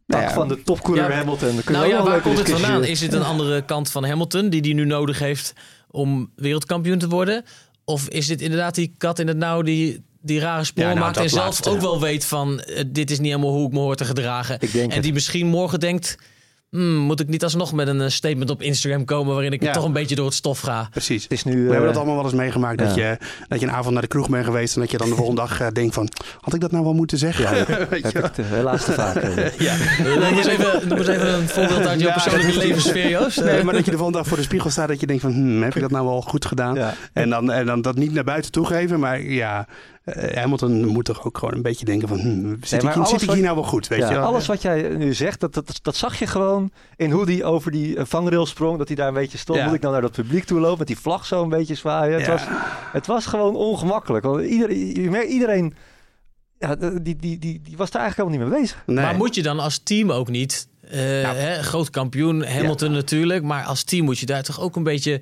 [0.07, 0.31] tak Nou ja.
[0.31, 1.55] van de topcoureur Ja, Hamilton?
[1.55, 2.85] Dan kunnen Nou we ja, waar wel komt een het vandaan?
[2.85, 5.53] Is het een andere kant van Hamilton die hij nu nodig heeft
[5.91, 7.45] om wereldkampioen te worden?
[7.85, 11.17] Of is dit inderdaad die kat in het nauw die, die rare Ja, nou, maakt
[11.17, 11.71] en zelf laatste.
[11.71, 14.57] ook wel weet van eh, dit is niet helemaal hoe ik me hoor te gedragen.
[14.61, 15.03] Ik denk en het.
[15.03, 16.17] die misschien morgen denkt,
[16.75, 19.73] hmm, moet ik niet alsnog met een eh, statement op Instagram komen waarin ik Ja.
[19.73, 20.89] toch een beetje door het stof ga?
[20.91, 21.23] Precies.
[21.23, 21.53] Het is nu...
[21.53, 22.79] We hebben eh, dat allemaal wel eens meegemaakt.
[22.79, 23.09] Dat, ja.
[23.11, 24.75] je, dat je een avond naar de kroeg bent geweest.
[24.75, 26.09] En dat je dan de volgende dag eh, denkt van...
[26.41, 27.51] Had ik dat nou wel moeten zeggen?
[27.91, 29.17] Weet je heb ik te- helaas te vaak.
[29.17, 29.31] Eh,
[30.05, 33.45] Noem eens even, noem eens even een voorbeeld uit jouw Ja, persoonlijke dat levenssfeer, Joost.
[33.45, 34.89] Nee, maar dat je de volgende dag voor de spiegel staat.
[34.89, 35.33] Dat je denkt van...
[35.33, 36.75] Hmm, heb ik dat nou wel goed gedaan?
[36.75, 36.95] Ja.
[37.13, 39.01] En, dan, en dan dat niet naar buiten toegeven.
[39.01, 39.67] Maar ja,
[40.35, 42.19] Hamilton moet toch ook gewoon een beetje denken van...
[42.21, 43.89] Hmm, zit, ik, zit ik hier nou wel goed?
[43.89, 44.25] Weet Ja, je wel?
[44.25, 47.71] alles wat jij nu zegt, dat, dat, dat zag je gewoon in hoe hij over
[47.71, 48.79] die eh, vangrail sprong.
[48.79, 49.59] Dat hij daar een beetje stond.
[49.59, 49.65] Ja.
[49.65, 52.19] Moet ik nou naar dat publiek toe lopen met die vlag zo een beetje zwaaien?
[52.19, 52.43] Het, was,
[52.93, 54.25] het was gewoon ongemakkelijk.
[54.25, 55.75] Want iedereen, je merkt, iedereen
[56.59, 58.83] ja, die, die, die, die was daar eigenlijk helemaal niet mee bezig.
[58.87, 59.05] Nee.
[59.05, 61.01] Maar moet je dan als team ook niet, eh,
[61.33, 65.21] hè, groot kampioen, Hamilton natuurlijk, maar als team moet je daar toch ook een beetje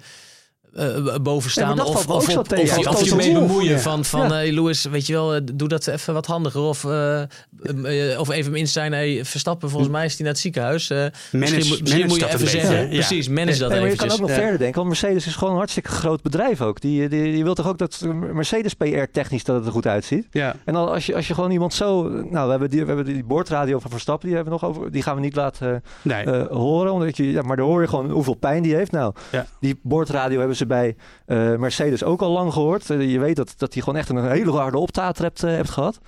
[0.74, 1.76] eh, boven staan?
[1.76, 3.78] dat of, of, op- of, je- Als of je dat mee bemoeien Ja.
[3.78, 4.28] van, van Ja.
[4.32, 6.60] hey, Lewis, weet je wel, eh, doe dat even wat handiger.
[6.60, 10.32] Of, eh, eh, of even hem in zijn, hey, Verstappen, volgens mij is hij naar
[10.32, 10.90] het ziekenhuis.
[10.90, 10.96] Eh,
[11.32, 12.88] misschien moet- misschien manage moet je even zeggen, ja.
[12.88, 14.34] precies, manage dat maar je kan ook nog Ja.
[14.34, 14.76] verder denken.
[14.76, 16.80] Want Mercedes is gewoon een hartstikke groot bedrijf ook.
[16.80, 18.00] Die, die, die wil toch ook dat
[18.32, 20.26] Mercedes PR technisch dat het er goed uitziet.
[20.30, 20.56] Ja.
[20.64, 22.02] En dan als je, als je gewoon iemand zo...
[22.08, 24.26] Nou, we hebben die, we hebben die boordradio van Verstappen.
[24.28, 26.24] Die, hebben we nog over, die gaan we niet laten eh, Nee.
[26.24, 26.92] eh, horen.
[26.92, 28.90] Omdat je, ja, maar dan hoor je gewoon hoeveel pijn die heeft.
[28.92, 29.46] Nou, Ja.
[29.60, 30.96] die boordradio hebben ze bij
[31.26, 32.90] eh, Mercedes ook al lang gehoord.
[32.90, 35.70] Eh, je weet dat, dat hij gewoon echt een hele harde optater hebt, eh, hebt
[35.70, 36.00] gehad.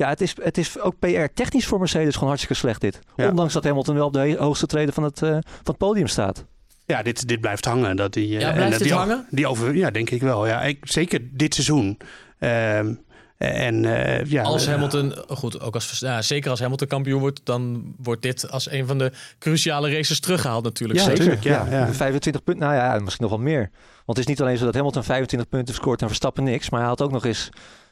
[0.00, 3.00] Ja, het is, het is ook PR-technisch voor Mercedes gewoon hartstikke slecht dit.
[3.16, 3.28] Ja.
[3.28, 6.44] Ondanks dat Hamilton wel op de hoogste treden van het, eh, van het podium staat.
[6.86, 7.96] Ja, dit, dit blijft hangen.
[7.96, 9.26] Dat die, Ja, en blijft dat dit die hangen?
[9.30, 10.46] Die over, ja, denk ik wel.
[10.46, 11.98] Ja, ik, zeker dit seizoen.
[12.38, 12.94] Ehm,
[13.40, 17.40] en eh, ja, Als eh, Hamilton, goed, ook als, ja, zeker als Hamilton kampioen wordt,
[17.44, 20.98] dan wordt dit als een van de cruciale races teruggehaald natuurlijk.
[20.98, 21.38] Ja, Zeker.
[21.42, 21.92] ja.
[21.92, 23.70] 25 punten, nou ja, misschien nog wel meer.
[24.04, 26.70] Want het is niet alleen zo dat Hamilton 25 punten scoort en Verstappen niks.
[26.70, 27.48] Maar hij haalt ook nog eens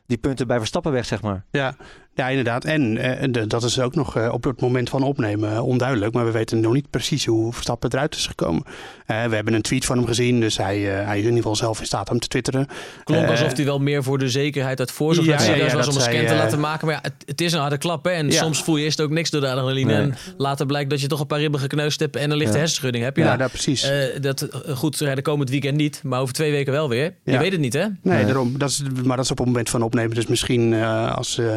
[0.09, 1.45] die punten bij Verstappen weg, zeg maar.
[1.51, 1.75] Ja,
[2.15, 2.65] ja inderdaad.
[2.65, 6.15] En eh, de- dat is ook nog eh, op het moment van opnemen eh, onduidelijk.
[6.15, 8.63] Maar we weten nog niet precies hoe Verstappen eruit is gekomen.
[9.07, 10.41] We hebben een tweet van hem gezien.
[10.41, 12.67] Dus hij, eh, hij is in ieder geval zelf in staat om te twitteren.
[13.05, 15.95] Klonk alsof hij wel meer voor de zekerheid uit voorzorg Ja, ja, ja, was om
[15.95, 16.87] een scan te laten maken.
[16.87, 18.05] Maar ja, het, het is een harde klap.
[18.05, 18.11] Hè?
[18.11, 18.33] En Ja.
[18.43, 19.93] soms voel je eerst ook niks door de adrenaline.
[19.93, 20.01] Nee.
[20.03, 22.59] En later blijkt dat je toch een paar ribben gekneusd hebt en een lichte Ja.
[22.59, 23.17] hersenschudding hebt.
[23.17, 23.83] Ja, Ja, daar precies.
[23.83, 27.15] Eh, dat, goed, rijden komend weekend niet, maar over twee weken wel weer.
[27.25, 27.81] Je weet het niet, hè?
[27.81, 28.25] nee, nee.
[28.25, 28.59] daarom.
[28.59, 29.97] Dat is, maar dat is op het moment van opnemen.
[30.07, 31.55] Dus misschien eh, als, eh,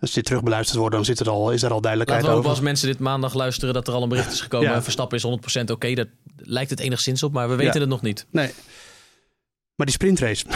[0.00, 2.44] als dit terug beluisterd wordt, dan zit er al, is er al duidelijkheid Laten we
[2.44, 2.56] over.
[2.56, 4.70] als mensen dit maandag luisteren dat er al een bericht is gekomen.
[4.70, 4.82] Ja.
[4.82, 5.22] Verstappen is
[5.60, 5.94] 100% oké.
[5.94, 7.80] Dat lijkt het enigszins op, maar we weten Ja.
[7.80, 8.26] het nog niet.
[8.30, 8.50] Nee.
[9.76, 10.44] Maar die sprintrace.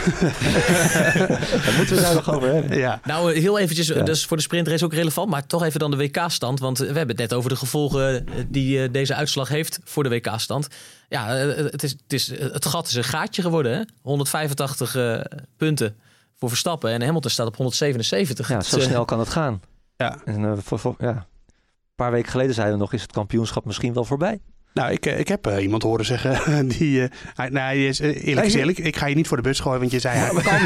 [1.64, 2.79] Daar moeten we het daar nog over hebben.
[2.79, 3.01] ja.
[3.05, 4.03] Nou, eh, heel eventjes, Ja.
[4.03, 6.61] dus voor de sprintrace ook relevant, maar toch even dan de WK-stand.
[6.61, 10.09] Want we hebben het net over de gevolgen die eh, deze uitslag heeft voor de
[10.09, 10.69] WK-stand.
[11.09, 13.83] Ja, het, is, het, is, het gat is een gaatje geworden, hè?
[14.03, 15.21] 185 eh,
[15.57, 15.97] punten
[16.40, 18.48] voor Verstappen en Hamilton staat op 177.
[18.48, 19.61] Ja, zo eh, snel kan het gaan.
[19.96, 20.18] Ja.
[20.24, 21.09] En, eh, voor, voor- ja.
[21.09, 24.40] Een paar weken geleden zeiden we nog, is het kampioenschap misschien wel voorbij?
[24.74, 27.03] Nou, ik, eh, ik heb iemand horen zeggen die...
[27.03, 29.61] eh, hij, nou, hij is, eerlijk is eerlijk, ik ga je niet voor de bus
[29.61, 30.59] gooien, want je zei hij kan,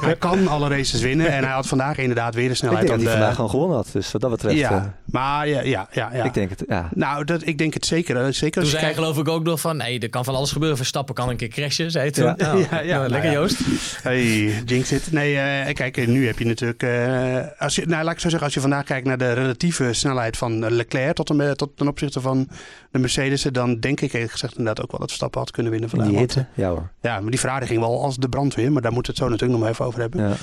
[0.00, 1.26] hij kan alle races winnen.
[1.32, 3.18] En hij had vandaag inderdaad weer de Ik snelheid denk dat aan hij de...
[3.20, 3.88] vandaag gewoon gewonnen had.
[3.92, 6.10] Dus wat dat betreft, ja, maar ja, ja, ja.
[6.12, 6.24] ja.
[6.24, 6.88] ik denk het, ja.
[6.94, 8.34] Nou, dat, ik denk het zeker.
[8.34, 9.06] Zeker Toen zei hij kijkt...
[9.08, 10.76] geloof ik ook nog van, nee, er kan van alles gebeuren.
[10.76, 12.24] Verstappen kan een keer crashen, zei hij toen.
[12.24, 12.34] Ja.
[12.36, 13.40] Nou, Ja, ja, nou, lekker nou ja.
[13.40, 13.58] Joost.
[14.02, 14.22] Hey,
[14.64, 15.12] jinx it.
[15.12, 16.82] Nee, eh, kijk, nu heb je natuurlijk...
[16.82, 19.92] eh, als je, nou, laat ik zo zeggen, als je vandaag kijkt naar de relatieve
[19.92, 22.48] snelheid van Leclerc tot, en, tot ten opzichte van
[22.90, 25.90] de Mercedes, dan denk ik eerlijk gezegd inderdaad ook wel dat Verstappen had kunnen winnen
[25.90, 26.14] In vandaag.
[26.14, 26.90] die hitte, ja hoor.
[27.00, 29.32] Ja, maar die Ferrari ging wel als de brandweer, maar daar moeten we het zo
[29.32, 30.20] natuurlijk nog maar even over hebben.
[30.28, 30.34] Ja.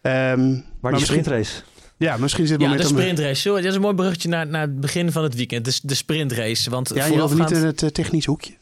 [0.00, 1.62] Ehm, Maar, die misschien, sprintrace,
[1.98, 3.40] ja, misschien is het Ja, moment de sprintrace.
[3.40, 5.64] Zo, dat is een mooi bruggetje naar, naar het begin van het weekend.
[5.64, 6.70] De, de sprintrace.
[6.70, 8.52] Want Ja, je wil niet in het eh, technisch hoekje.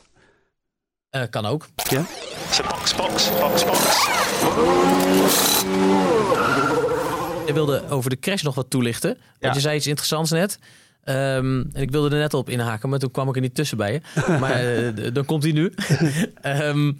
[1.11, 1.68] eh, kan ook.
[2.51, 4.05] So box, box, box, box.
[7.46, 9.11] Ik wilde over de crash nog wat toelichten.
[9.11, 9.53] Want Ja.
[9.53, 10.59] je zei iets interessants net.
[11.05, 13.77] Ehm, en ik wilde er net op inhaken, maar toen kwam ik er niet tussen
[13.77, 14.01] bij je.
[14.40, 15.72] Maar eh, dan komt hij nu.
[16.40, 16.92] Ehm,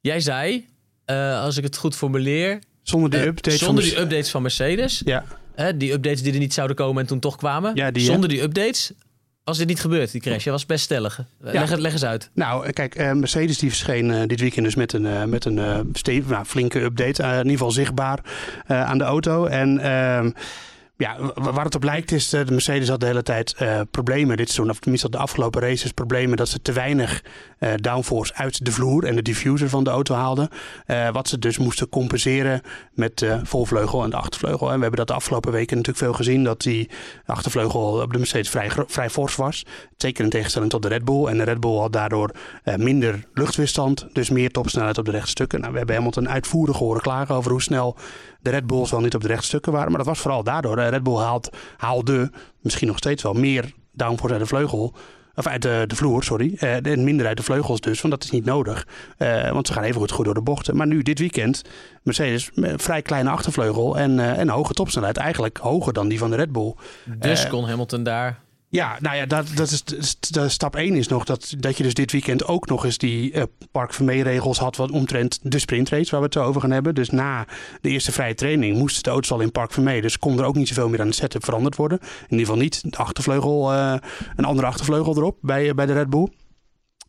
[0.00, 0.66] jij zei,
[1.04, 2.58] eh, als ik het goed formuleer...
[2.82, 3.92] Zonder de eh, update zonder van...
[3.92, 5.02] die updates van Mercedes.
[5.04, 7.74] Ja, hè, die updates die er niet zouden komen en toen toch kwamen.
[7.74, 8.92] Ja, die, zonder die updates
[9.44, 10.44] Was dit niet gebeurd, die crash?
[10.44, 11.20] Ja, was best stellig.
[11.38, 12.30] Leg, het, leg eens uit.
[12.34, 15.90] Nou, kijk, eh, Mercedes die verscheen eh, dit weekend dus met een, eh, met een
[15.92, 17.22] stevig- nou, flinke update.
[17.22, 18.18] in ieder geval zichtbaar
[18.66, 19.46] aan de auto.
[19.46, 20.30] En ehm,
[21.04, 23.80] ja, wa- waar het op lijkt is, eh, de Mercedes had de hele tijd eh,
[23.90, 24.70] problemen dit seizoen.
[24.70, 27.22] Of tenminste de afgelopen races problemen dat ze te weinig
[27.58, 30.48] eh, downforce uit de vloer en de diffuser van de auto haalden.
[31.12, 32.60] Wat ze dus moesten compenseren
[32.92, 34.66] met volvleugel en de achtervleugel.
[34.68, 36.44] En we hebben dat de afgelopen weken natuurlijk veel gezien.
[36.44, 36.90] Dat die
[37.26, 39.64] achtervleugel op de Mercedes vrij, vrij fors was.
[39.96, 41.26] Zeker in tegenstelling tot de Red Bull.
[41.26, 42.30] En de Red Bull had daardoor
[42.76, 44.06] minder luchtweerstand.
[44.12, 45.60] Dus meer topsnelheid op de rechtstukken.
[45.60, 47.96] Nou, we hebben Hamilton uitvoerig horen klagen over hoe snel
[48.44, 49.88] de Red Bulls wel niet op de rechtstukken waren.
[49.88, 50.76] Maar dat was vooral daardoor.
[50.76, 52.30] De Red Bull haalt, haalde
[52.60, 54.94] misschien nog steeds wel meer downforce uit de vleugel.
[55.36, 56.54] Of uit de, de vloer, sorry.
[56.58, 58.86] Eh, en minder uit de vleugels dus, want dat is niet nodig.
[59.16, 60.76] Eh, want ze gaan even goed, goed door de bochten.
[60.76, 61.62] Maar nu, dit weekend,
[62.02, 65.16] Mercedes, een vrij kleine achtervleugel en, eh, en hoge topsnelheid.
[65.16, 66.74] Eigenlijk hoger dan die van de Red Bull.
[67.18, 68.38] Dus Eh, kon Hamilton daar...
[68.74, 71.94] Ja, nou ja, dat, dat is, de- stap 1 is nog dat, dat je dus
[71.94, 76.20] dit weekend ook nog eens die eh Park Vermee-regels had wat omtrent de sprintrace waar
[76.20, 76.94] we het over gaan hebben.
[76.94, 77.46] Dus na
[77.80, 80.00] de eerste vrije training moesten de auto's al in Park Vermee.
[80.00, 81.98] Dus kon er ook niet zoveel meer aan de setup veranderd worden.
[82.00, 83.94] In ieder geval niet de achtervleugel, eh,
[84.36, 86.28] een andere achtervleugel erop bij, eh, bij de Red Bull.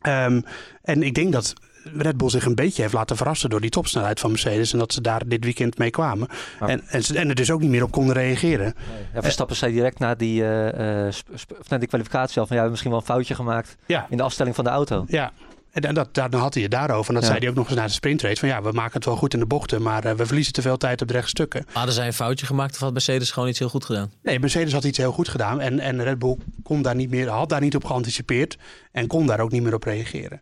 [0.01, 0.41] Ehm,
[0.81, 1.53] en ik denk dat
[1.97, 4.73] Red Bull zich een beetje heeft laten verrassen door die topsnelheid van Mercedes.
[4.73, 6.27] En dat ze daar dit weekend mee kwamen.
[6.59, 8.73] En, en, ze- en er dus ook niet meer op konden reageren.
[9.13, 11.13] Ja, Verstappen zei direct na die, eh, eh,
[11.59, 14.07] of na die kwalificatie al van ja, we hebben misschien wel een foutje gemaakt Ja.
[14.09, 15.05] in de afstelling van de auto.
[15.07, 15.31] Ja.
[15.71, 17.07] En dat, daar, dan had hij het daarover.
[17.07, 17.29] En dat Ja.
[17.29, 18.35] zei hij ook nog eens na de sprintrace.
[18.39, 19.81] Van ja, we maken het wel goed in de bochten.
[19.81, 21.65] Maar eh, we verliezen te veel tijd op de rechtstukken.
[21.73, 24.11] Hadden zij een foutje gemaakt of had Mercedes gewoon iets heel goed gedaan?
[24.23, 25.61] Nee, Mercedes had iets heel goed gedaan.
[25.61, 28.57] En, en Red Bull kon daar niet meer, had daar niet op geanticipeerd.
[28.91, 30.41] En kon daar ook niet meer op reageren.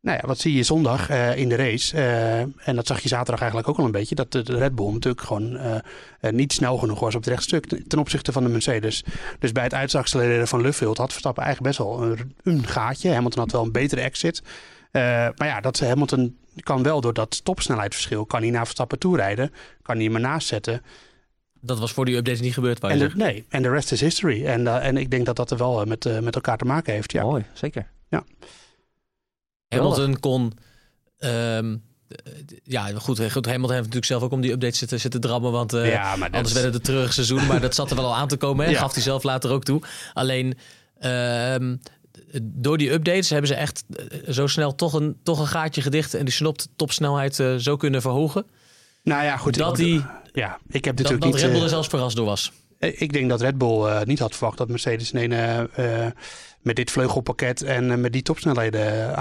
[0.00, 1.96] Nou ja, wat zie je zondag eh, in de race?
[1.96, 4.14] eh, en dat zag je zaterdag eigenlijk ook al een beetje.
[4.14, 7.98] Dat de, Red Bull natuurlijk gewoon eh, niet snel genoeg was op het rechtstuk ten
[7.98, 9.04] opzichte van de Mercedes.
[9.38, 13.12] Dus bij het uitaccelereren van Luffield had Verstappen eigenlijk best wel een, een gaatje.
[13.12, 14.42] Hamilton had wel een betere exit.
[14.92, 19.52] Maar ja, dat Hamilton kan wel door dat topsnelheidsverschil, kan hij naar Verstappen toe rijden.
[19.82, 20.82] Kan hij hem ernaast zetten.
[21.60, 24.46] Dat was voor die updates niet gebeurd, En de, nee, en de rest is history.
[24.46, 27.12] En, en ik denk dat dat er wel met, met elkaar te maken heeft.
[27.12, 27.22] Ja.
[27.22, 27.86] Mooi, zeker.
[29.78, 30.52] Hamilton kon...
[31.18, 31.76] ehm,
[32.08, 32.32] eh,
[32.64, 33.46] ja, goed, goed.
[33.46, 35.52] Hamilton heeft natuurlijk zelf ook om die updates zitten, zitten drammen.
[35.52, 37.46] Want eh, ja, maar dat anders is- werd het een terug seizoen.
[37.46, 38.64] Maar dat zat er wel al aan te komen.
[38.64, 38.70] Hè?
[38.72, 38.78] Ja.
[38.78, 39.82] Gaf hij zelf later ook toe.
[40.14, 40.58] Alleen...
[40.98, 41.76] ehm,
[42.42, 46.14] door die updates hebben ze echt eh, zo snel toch een, toch een gaatje gedicht
[46.14, 48.46] en die snopt topsnelheid eh, zo kunnen verhogen.
[49.02, 49.56] nou ja, goed.
[49.56, 51.40] dat ik, die, ja, ik heb dat, natuurlijk dat niet.
[51.40, 52.52] Red Bull eh, er zelfs verrast door was.
[52.80, 56.06] Eh, Ik denk dat Red Bull eh, niet had verwacht dat Mercedes in een, eh,
[56.62, 59.14] met dit vleugelpakket en met die topsnelheden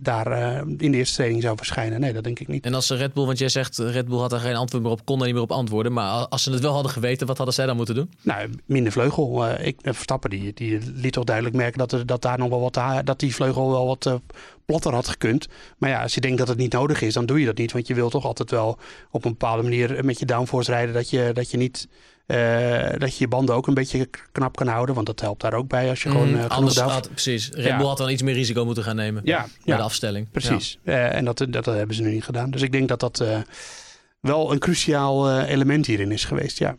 [0.00, 2.00] daar in de eerste training zou verschijnen.
[2.00, 2.64] Nee, dat denk ik niet.
[2.64, 4.92] En als ze Red Bull, want jij zegt Red Bull had er geen antwoord meer
[4.92, 5.92] op, kon er niet meer op antwoorden.
[5.92, 8.10] Maar als ze het wel hadden geweten, wat hadden zij dan moeten doen?
[8.22, 9.48] Nou, minder vleugel.
[9.50, 12.80] Ik, Verstappen die, die liet toch duidelijk merken dat, er, dat daar nog wel wat,
[13.06, 14.20] dat die vleugel wel wat
[14.64, 15.48] plotter had gekund.
[15.78, 17.72] Maar ja, als je denkt dat het niet nodig is, dan doe je dat niet.
[17.72, 18.78] Want je wil toch altijd wel
[19.10, 21.88] op een bepaalde manier met je downforce rijden dat je, dat je niet.
[22.28, 24.94] Eh, dat je je banden ook een beetje knap kan houden.
[24.94, 27.48] Want dat helpt daar ook bij als je gewoon Mm, eh, anders had, precies.
[27.52, 27.76] Red Ja.
[27.76, 29.76] Bull had dan iets meer risico moeten gaan nemen Ja, bij ja.
[29.76, 30.30] de afstelling.
[30.30, 30.78] Precies.
[30.84, 32.50] Eh, en dat, dat, dat hebben ze nu niet gedaan.
[32.50, 33.24] Dus ik denk dat dat
[34.20, 36.58] wel een cruciaal element hierin is geweest.
[36.58, 36.76] Ja.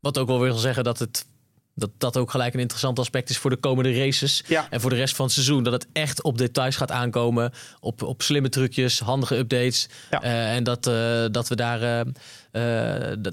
[0.00, 1.28] Wat ook wel wil zeggen dat het
[1.74, 4.44] dat dat ook gelijk een interessant aspect is voor de komende races.
[4.46, 4.66] Ja.
[4.70, 5.62] En voor de rest van het seizoen.
[5.62, 7.52] Dat het echt op details gaat aankomen.
[7.80, 9.88] Op, op slimme trucjes, handige updates.
[10.20, 10.84] En dat,
[11.32, 12.04] dat we daar.
[12.52, 12.62] Eh,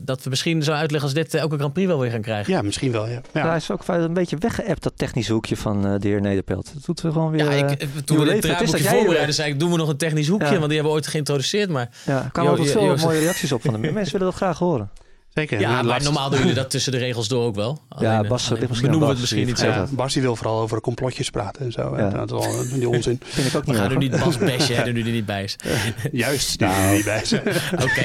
[0.02, 2.54] dat- we misschien zo'n uitleg als dit eh, elke Grand Prix wel weer gaan krijgen.
[2.54, 3.06] ja, misschien wel.
[3.08, 3.12] Ja.
[3.12, 3.22] Ja.
[3.34, 3.48] Ja.
[3.48, 6.74] hij is ook een beetje weggeëpt, dat technische hoekje van eh, de heer Nederpelt.
[6.74, 7.44] Dat doet we gewoon weer...
[7.46, 8.34] Ja, ik, toen we dit leven.
[8.34, 10.54] Het is draaiboekje dat jij- voorbereiden, zei ik, doen we nog een technisch hoekje, Ja.
[10.54, 11.70] want die hebben we ooit geïntroduceerd.
[11.70, 14.36] Maar ja, er kwamen altijd Jo- veel mooie reacties op van de mensen willen dat
[14.36, 14.90] graag horen.
[15.38, 15.60] Zeker.
[15.60, 17.82] ja, Nou, maar laatst- normaal doen jullie dat tussen de regels door ook wel.
[17.90, 19.60] Alleen, eh, Bas, alleen misschien benoemen we het misschien niet.
[19.60, 21.98] Ja, Bas die wil vooral over complotjes praten en zo.
[21.98, 22.12] Ja.
[22.12, 23.20] En dat is wel die onzin.
[23.26, 25.12] Vind ik ook We niet gaan erg, nu niet Bas bashen, hè, nu die er
[25.12, 25.56] niet bij is.
[26.12, 27.42] Juist, die er niet bij zijn.
[27.72, 28.04] Oké,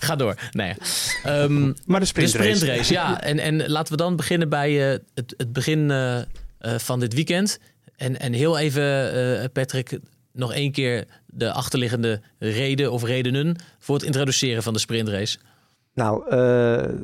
[0.00, 0.34] ga door.
[0.52, 0.74] Nee.
[1.24, 2.54] Ehm, Maar de de sprintrace.
[2.56, 3.20] sprintrace, ja.
[3.20, 6.24] En, en laten we dan beginnen bij eh, het, het begin eh, eh,
[6.78, 7.58] van dit weekend.
[7.96, 9.98] En, en heel even, eh, Patrick,
[10.32, 15.38] nog één keer de achterliggende reden of redenen voor het introduceren van de sprintrace.
[15.98, 16.94] Nou, eh,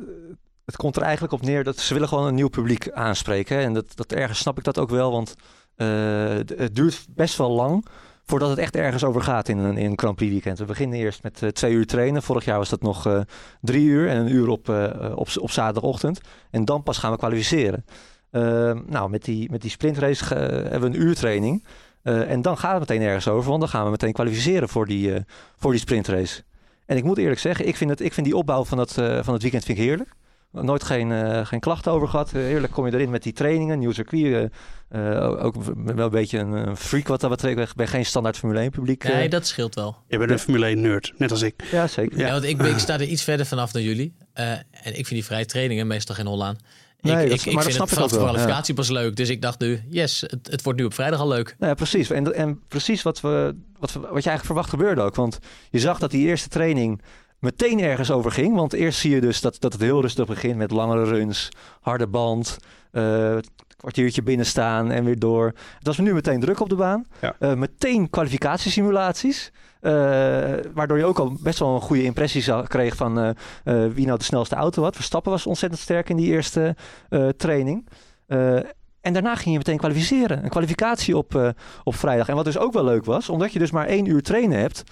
[0.65, 3.57] het komt er eigenlijk op neer dat ze willen gewoon een nieuw publiek aanspreken.
[3.57, 5.35] En dat, dat ergens snap ik dat ook wel, want
[5.75, 5.87] eh,
[6.55, 7.85] het duurt best wel lang
[8.23, 10.57] voordat het echt ergens over gaat in een, in een Grand Prix weekend.
[10.57, 12.23] We beginnen eerst met eh, twee uur trainen.
[12.23, 13.23] Vorig jaar was dat nog
[13.61, 14.69] drie uur en een uur op,
[15.15, 16.21] op, op zaterdagochtend.
[16.51, 17.85] En dan pas gaan we kwalificeren.
[18.29, 18.41] Eh,
[18.85, 21.65] nou, met die, met die sprintrace hebben we een uur training.
[22.03, 25.13] En dan gaat het meteen ergens over, want dan gaan we meteen kwalificeren voor die,
[25.57, 26.43] voor die sprintrace.
[26.85, 29.23] En ik moet eerlijk zeggen, ik vind, het, ik vind die opbouw van het, eh,
[29.23, 30.09] van het weekend vind ik heerlijk.
[30.63, 32.33] Nooit geen, eh, geen klachten over gehad.
[32.33, 34.51] Eh, Heerlijk kom je erin met die trainingen, nieuw circuit.
[35.39, 37.69] ook wel een beetje een, een freak wat dat betreft.
[37.69, 39.03] Ik ben geen standaard Formule 1 publiek.
[39.03, 39.97] Nee, dat scheelt wel.
[40.07, 41.63] Je bent een Formule 1 nerd, net als ik.
[41.71, 42.17] Ja, zeker.
[42.17, 44.15] Ja, want ik, ik sta er iets verder vanaf dan jullie.
[44.33, 46.57] Eh, en ik vind die vrije trainingen meestal geen hol aan.
[47.05, 49.15] Ik, Nee, dat- ik, ik maar dat vind snap het ik wel, kwalificatie pas leuk.
[49.15, 51.55] Dus ik dacht nu, yes, het, het wordt nu op vrijdag al leuk.
[51.59, 52.09] Nou ja, precies.
[52.09, 55.15] En, en precies wat, we, wat, we, wat je eigenlijk verwacht gebeurde ook.
[55.15, 55.39] Want
[55.69, 57.01] je zag dat die eerste training
[57.39, 58.55] meteen ergens over ging.
[58.55, 61.49] Want eerst zie je dus dat, dat het heel rustig begint met langere runs,
[61.81, 62.57] harde band,
[62.91, 63.37] eh,
[63.85, 65.45] kwartiertje binnenstaan en weer door.
[65.77, 67.05] Het was nu meteen druk op de baan.
[67.21, 67.35] Ja.
[67.39, 69.51] Eh, meteen kwalificatiesimulaties.
[69.81, 69.91] eh,
[70.73, 73.33] waardoor je ook al best wel een goede impressie kreeg van eh,
[73.93, 74.95] wie nou de snelste auto had.
[74.95, 76.75] Verstappen was ontzettend sterk in die eerste
[77.37, 77.87] training.
[79.01, 80.43] En daarna ging je meteen kwalificeren.
[80.43, 82.29] Een kwalificatie op, op vrijdag.
[82.29, 84.83] En wat dus ook wel leuk was, omdat je dus maar één uur trainen hebt,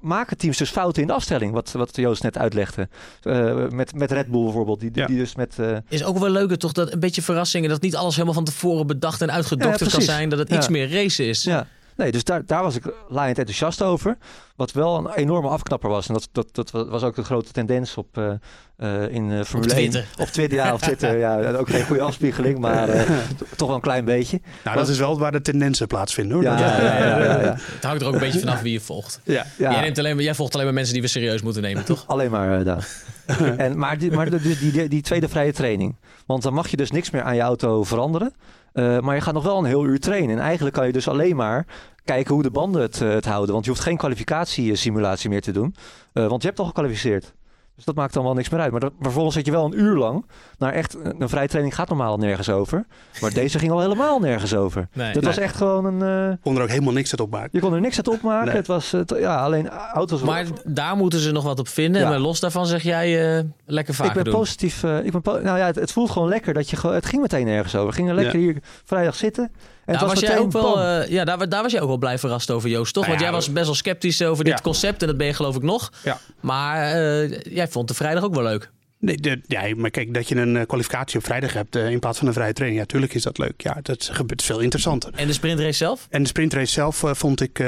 [0.00, 1.52] maken teams dus fouten in de afstelling.
[1.52, 2.88] Wat, wat Joost net uitlegde.
[3.22, 4.80] Eh, met, met Red Bull bijvoorbeeld.
[4.80, 5.06] Die, Ja.
[5.06, 5.58] die dus met.
[5.58, 7.68] eh, Is ook wel leuker toch dat een beetje verrassingen.
[7.70, 10.28] Dat niet alles helemaal van tevoren bedacht en uitgedokterd Ja, kan zijn.
[10.28, 10.56] Dat het Ja.
[10.56, 11.42] iets meer racen is.
[11.42, 11.66] ja.
[11.96, 14.16] Nee, dus daar, daar was ik laaiend enthousiast over.
[14.56, 16.08] Wat wel een enorme afknapper was.
[16.08, 18.30] En dat, dat, dat was ook de grote tendens op, eh,
[18.76, 19.90] eh, in eh Formule 1.
[19.90, 20.06] Twitter.
[20.18, 21.18] Op Twitter, ja, op Twitter.
[21.18, 24.40] ja, ook geen goede afspiegeling, maar eh, to- toch wel een klein beetje.
[24.64, 26.44] Nou, dat is wel waar de tendensen plaatsvinden hoor.
[26.44, 27.56] Ja, ja, ja, ja, ja.
[27.74, 29.20] Het hangt er ook een beetje vanaf wie je volgt.
[29.24, 29.46] ja.
[29.58, 29.70] Ja.
[29.70, 32.04] Jij, neemt alleen maar, jij volgt alleen maar mensen die we serieus moeten nemen, toch?
[32.06, 32.80] Alleen maar uh, Daan.
[33.56, 35.96] en, maar die, maar die, die tweede vrije training.
[36.26, 38.32] Want dan mag je dus niks meer aan je auto veranderen.
[38.72, 40.36] Eh, maar je gaat nog wel een heel uur trainen.
[40.36, 41.66] En eigenlijk kan je dus alleen maar
[42.04, 43.52] kijken hoe de banden het, eh, het houden.
[43.52, 45.74] Want je hoeft geen kwalificatiesimulatie meer te doen.
[46.12, 47.34] Eh, want je hebt al gekwalificeerd.
[47.76, 48.70] Dus dat maakt dan wel niks meer uit.
[48.70, 50.26] Maar, dat, vervolgens zit je wel een uur lang
[50.58, 50.96] naar echt...
[51.18, 52.86] Een vrije training gaat normaal nergens over.
[53.20, 54.88] Maar deze ging al helemaal nergens over.
[54.92, 55.12] Nee.
[55.12, 56.30] Dat was echt gewoon een...
[56.30, 57.48] eh, kon er ook helemaal niks uit opmaken.
[57.52, 58.46] je kon er niks uit opmaken.
[58.46, 58.56] Nee.
[58.56, 58.92] Het was...
[58.92, 60.22] eh, ja, alleen auto's...
[60.22, 62.00] Maar daar moeten ze nog wat op vinden.
[62.02, 62.08] Ja.
[62.08, 64.34] Maar los daarvan zeg jij eh, lekker vaker ik ben doen.
[64.40, 64.82] positief.
[64.84, 66.94] eh, ik ben po- nou ja, het, het voelt gewoon lekker dat je gewoon.
[66.94, 67.88] Het ging meteen nergens over.
[67.88, 69.50] We gingen lekker hier vrijdag zitten.
[69.84, 71.96] En Daar was, was, jij ook wel, eh, ja, daar, daar was jij ook wel
[71.98, 73.06] blij verrast over, Joost, toch?
[73.06, 74.58] Nou Want ja, jij was best wel sceptisch over dit Ja.
[74.62, 75.00] concept.
[75.00, 75.92] En dat ben je geloof ik nog.
[76.04, 76.18] Ja.
[76.40, 78.70] Maar eh, jij vond de vrijdag ook wel leuk.
[78.98, 82.18] Nee, de, ja, maar kijk, dat je een eh, kwalificatie op vrijdag hebt in plaats
[82.18, 82.80] van een vrije training.
[82.80, 83.62] Ja, tuurlijk is dat leuk.
[83.62, 85.12] Ja, dat gebeurt veel interessanter.
[85.14, 86.06] En de sprintrace zelf?
[86.10, 87.62] En de sprintrace zelf vond ik...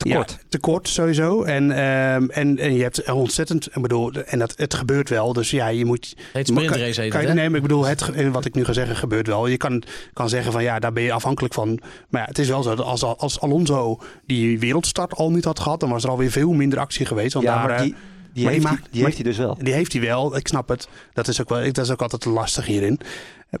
[0.00, 0.38] eh, Te ja, kort.
[0.48, 1.42] te kort sowieso.
[1.42, 3.66] En, ehm, en, en je hebt ontzettend...
[3.76, 5.32] Ik bedoel, en dat, het gebeurt wel.
[5.32, 6.16] Dus ja, je moet...
[6.32, 9.26] Heet sprintrace heet Kan het, maar ik bedoel, het, wat ik nu ga zeggen gebeurt
[9.26, 9.46] wel.
[9.46, 9.82] Je kan,
[10.12, 11.80] kan zeggen van ja, daar ben je afhankelijk van.
[12.08, 15.60] Maar ja, het is wel zo dat als, als Alonso die wereldstart al niet had
[15.60, 17.32] gehad, dan was er alweer veel minder actie geweest.
[17.32, 17.94] Want ja, daar, maar eh, die,
[18.32, 19.58] die, maar heeft, die, maakt- die maar- heeft hij dus wel.
[19.62, 20.88] die heeft hij wel, ik snap het.
[21.12, 23.00] Dat is ook, wel, dat is ook altijd lastig hierin.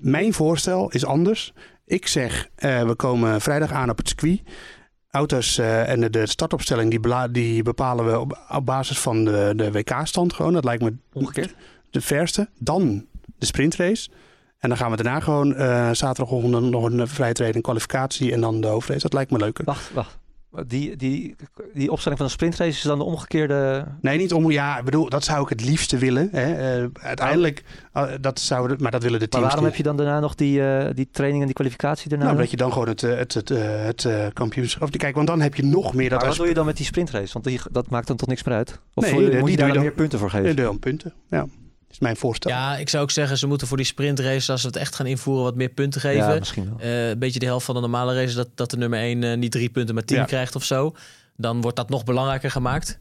[0.00, 1.52] Mijn voorstel is anders.
[1.86, 4.40] Ik zeg, eh, we komen vrijdag aan op het circuit.
[5.10, 9.52] Auto's eh, en de, de startopstelling die, die bepalen we op, op basis van de,
[9.56, 10.52] de WK-stand gewoon.
[10.52, 11.54] Dat lijkt me Omgekeerd.
[11.90, 12.48] de verste.
[12.58, 13.06] Dan
[13.38, 14.08] de sprintrace.
[14.58, 18.60] En dan gaan we daarna gewoon eh zaterdagochtend nog een vrije training, kwalificatie en dan
[18.60, 19.00] de hoofdrace.
[19.00, 19.64] Dat lijkt me leuker.
[19.64, 20.18] Wacht, wacht.
[20.66, 21.36] Die, die,
[21.74, 23.84] die opstelling van de sprintrace is dan de omgekeerde.
[24.00, 24.50] Nee, niet om.
[24.50, 26.28] Ja, ik bedoel, dat zou ik het liefste willen.
[26.32, 26.52] Hè.
[26.82, 29.76] Eh, uiteindelijk, eh, dat zouden, maar dat willen de Maar teams waarom niet.
[29.76, 32.24] heb je dan daarna nog die, eh, die training en die kwalificatie daarna?
[32.24, 32.42] Nou, nog?
[32.42, 33.48] dat je dan gewoon het, het, het,
[34.02, 34.90] het kampioenschap.
[34.90, 36.86] Kijk, want dan heb je nog meer dat maar wat doe je dan met die
[36.86, 37.32] sprintrace?
[37.32, 38.80] Want die, dat maakt dan toch niks meer uit?
[38.94, 40.56] Of Nee, je- die moet je daar dan dan- meer punten voor Nee, geven?
[40.56, 41.12] doe dan punten.
[41.28, 41.46] Ja,
[41.90, 42.50] is mijn voorstel.
[42.50, 45.06] Ja, ik zou ook zeggen, ze moeten voor die sprintrace, als ze het echt gaan
[45.06, 46.28] invoeren, wat meer punten geven.
[46.32, 46.78] Ja, misschien wel.
[46.78, 49.52] Eh, een beetje de helft van de normale race, dat, dat de nummer 1 niet
[49.52, 50.24] drie punten, maar tien Ja.
[50.24, 50.94] krijgt of zo.
[51.36, 52.98] Dan wordt dat nog belangrijker gemaakt.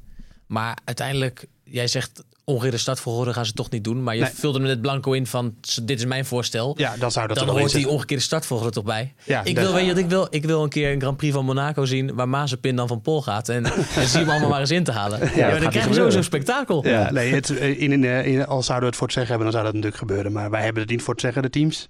[0.48, 4.04] Maar uiteindelijk, jij zegt ongeveer de startvolgorde gaan ze toch niet doen.
[4.04, 4.32] Maar je Nee.
[4.34, 6.74] vulde hem net blanco in van, dit is mijn voorstel.
[6.78, 9.14] Ja, dan zou dat dan in hoort die omgekeerde startvolgorde toch bij.
[9.24, 10.28] Ja, ik, wil, weet je ik wil?
[10.30, 13.22] Ik wil een keer een Grand Prix van Monaco zien waar Mazepin dan van Pol
[13.22, 13.50] gaat.
[13.50, 15.20] En, en zie hem allemaal maar eens in te halen.
[15.36, 16.88] Ja, dan krijg je sowieso een spektakel.
[16.88, 19.36] Ja, nee, het, eh, in, in, eh, in, als zouden we het voor het zeggen
[19.36, 20.32] hebben, dan zou dat natuurlijk gebeuren.
[20.32, 21.42] Maar wij hebben het niet voor het zeggen.
[21.42, 21.88] De teams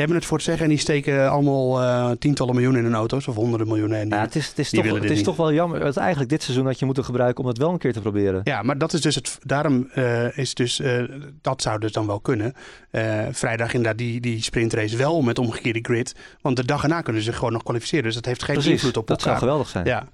[0.00, 3.26] hebben het voor het zeggen en die steken allemaal eh, tientallen miljoenen in hun auto's
[3.28, 3.98] of honderden miljoenen.
[3.98, 5.84] En die- Ja, het is, het is, toch, het is toch wel jammer.
[5.84, 8.40] Het eigenlijk dit seizoen had je moeten gebruiken om het wel een keer te proberen.
[8.44, 9.38] Ja, maar dat is dus het.
[9.42, 10.80] Daarom eh, is dus.
[10.80, 11.02] eh,
[11.42, 12.52] dat zou dus dan wel kunnen.
[13.32, 16.14] Vrijdag inderdaad die, die sprintrace wel met omgekeerde grid.
[16.40, 18.04] Want de dag erna kunnen ze gewoon nog kwalificeren.
[18.04, 19.48] Dus dat heeft geen Precies, invloed op dat zou elkaar.
[19.48, 19.84] geweldig zijn.
[19.86, 20.08] Ja,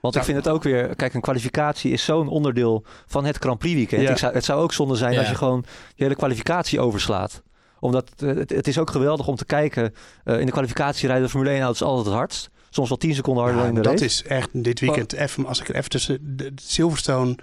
[0.00, 3.36] Want Zou- ik vind het ook weer, kijk, een kwalificatie is zo'n onderdeel van het
[3.36, 4.02] Grand Prix weekend.
[4.02, 4.10] Ja.
[4.10, 5.18] Ik zou, het zou ook zonde zijn Ja.
[5.18, 7.42] als je gewoon je hele kwalificatie overslaat.
[7.84, 9.94] Omdat het, het is ook geweldig om te kijken.
[10.24, 12.50] eh, in de kwalificatie rijden de Formule 1 auto's altijd het hardst.
[12.70, 14.04] Soms wel 10 seconden harder Ja, dan in de dat race.
[14.14, 15.12] is echt dit weekend.
[15.12, 17.36] Even, als ik er even tussen de, Silverstone.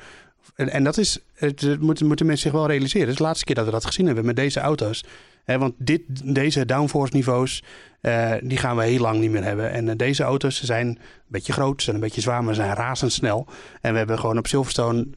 [0.56, 1.20] En, en dat is.
[1.34, 3.02] Het het moeten, moeten mensen zich wel realiseren.
[3.02, 5.04] Het is de laatste keer dat we dat gezien hebben met deze auto's.
[5.46, 6.02] Want dit,
[6.36, 7.64] deze downforce niveaus.
[8.02, 9.72] eh, die gaan we heel lang niet meer hebben.
[9.72, 12.62] En eh, deze auto's zijn een beetje groot, ze zijn een beetje zwaar, maar ze
[12.62, 13.48] zijn razendsnel.
[13.82, 15.08] En we hebben gewoon op Silverstone.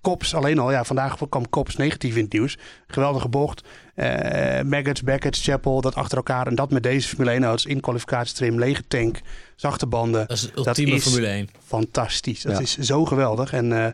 [0.00, 2.58] Kops alleen al, ja, vandaag kwam Kops negatief in het nieuws.
[2.86, 3.62] Geweldige bocht.
[3.94, 6.46] Eh Maggots, Beckett, Chapel, dat achter elkaar.
[6.46, 9.20] En dat met deze Formule 1 auto's in kwalificatietrim, lege tank,
[9.56, 10.26] zachte banden.
[10.26, 11.48] Dat is ultieme is- Formule 1.
[11.64, 12.42] Fantastisch.
[12.42, 12.60] Dat Ja.
[12.60, 13.52] is zo geweldig.
[13.52, 13.84] En, eh,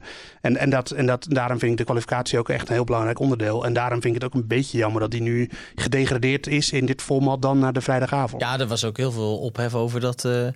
[0.40, 3.18] en, en, dat, en dat, daarom vind ik de kwalificatie ook echt een heel belangrijk
[3.18, 3.64] onderdeel.
[3.64, 6.86] En daarom vind ik het ook een beetje jammer dat die nu gedegradeerd is in
[6.86, 8.42] dit format dan naar de vrijdagavond.
[8.42, 10.46] Ja, er was ook heel veel ophef over dat, eh,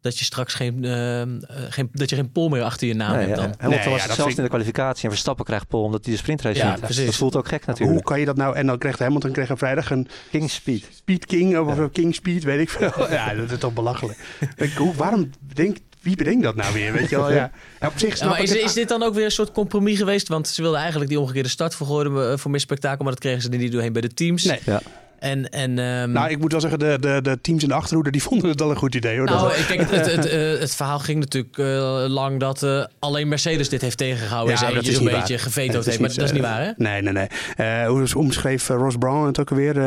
[0.00, 1.28] dat je straks geen, eh, eh,
[1.68, 3.42] geen, dat je geen pol meer achter je naam Nee, hebt ja.
[3.46, 3.54] dan.
[3.58, 6.04] Hamilton Nee, was ja, het zelfs ik- in de kwalificatie en Verstappen krijgt pol omdat
[6.04, 6.76] hij de sprintrace Ja.
[6.76, 8.04] Dat voelt ook gek Hoe natuurlijk.
[8.04, 8.56] kan je dat nou?
[8.56, 10.84] En dan kreeg Hamilton kreeg vrijdag een King Speed.
[10.94, 12.92] Speed King of een King Speed, weet ik veel.
[13.10, 14.18] Ja, dat is toch belachelijk.
[14.56, 16.92] Ik, hoe, waarom bedenkt, wie bedenkt dat nou weer?
[16.92, 17.50] Weet je wel, ja.
[17.80, 18.60] Ja, op zich Ja, snap maar ik is, het.
[18.62, 20.28] is dit dan ook weer een soort compromis geweest?
[20.28, 23.42] Want ze wilden eigenlijk die omgekeerde start vergooien eh, voor meer spektakel, maar dat kregen
[23.42, 24.44] ze er niet doorheen bij de teams.
[24.44, 24.58] Nee.
[24.64, 24.80] Ja.
[25.18, 28.10] En, en ehm, Nou, ik moet wel zeggen, de, de, de teams in de achterhoede,
[28.10, 29.26] die vonden het wel een goed idee hoor.
[29.26, 33.28] Nou, Dat- kijk, het, het, eh, het verhaal ging natuurlijk eh, lang dat eh, alleen
[33.28, 34.54] Mercedes dit heeft tegengehouden.
[34.54, 35.38] Ja, en dat is niet beetje waar.
[35.38, 36.00] gevetoed heeft.
[36.00, 36.70] Maar dat is niet waar, hè?
[36.76, 37.26] Nee, nee, nee.
[37.56, 39.78] Eh, hoe omschreef Ross Brown het ook alweer?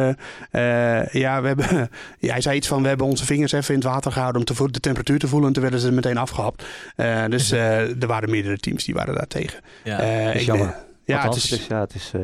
[0.51, 1.67] Eh, eh, ja, we hebben,
[2.19, 4.55] ja, hij zei iets van, we hebben onze vingers even in het water gehouden om
[4.55, 5.47] te de temperatuur te voelen.
[5.47, 6.63] En toen werden ze meteen afgehapt.
[6.95, 9.59] Eh, dus eh, er waren meerdere teams die waren daar tegen.
[9.83, 9.99] Ja.
[9.99, 10.75] Eh, is jammer.
[11.05, 12.21] Ja, het is, het is, ja, het is, eh,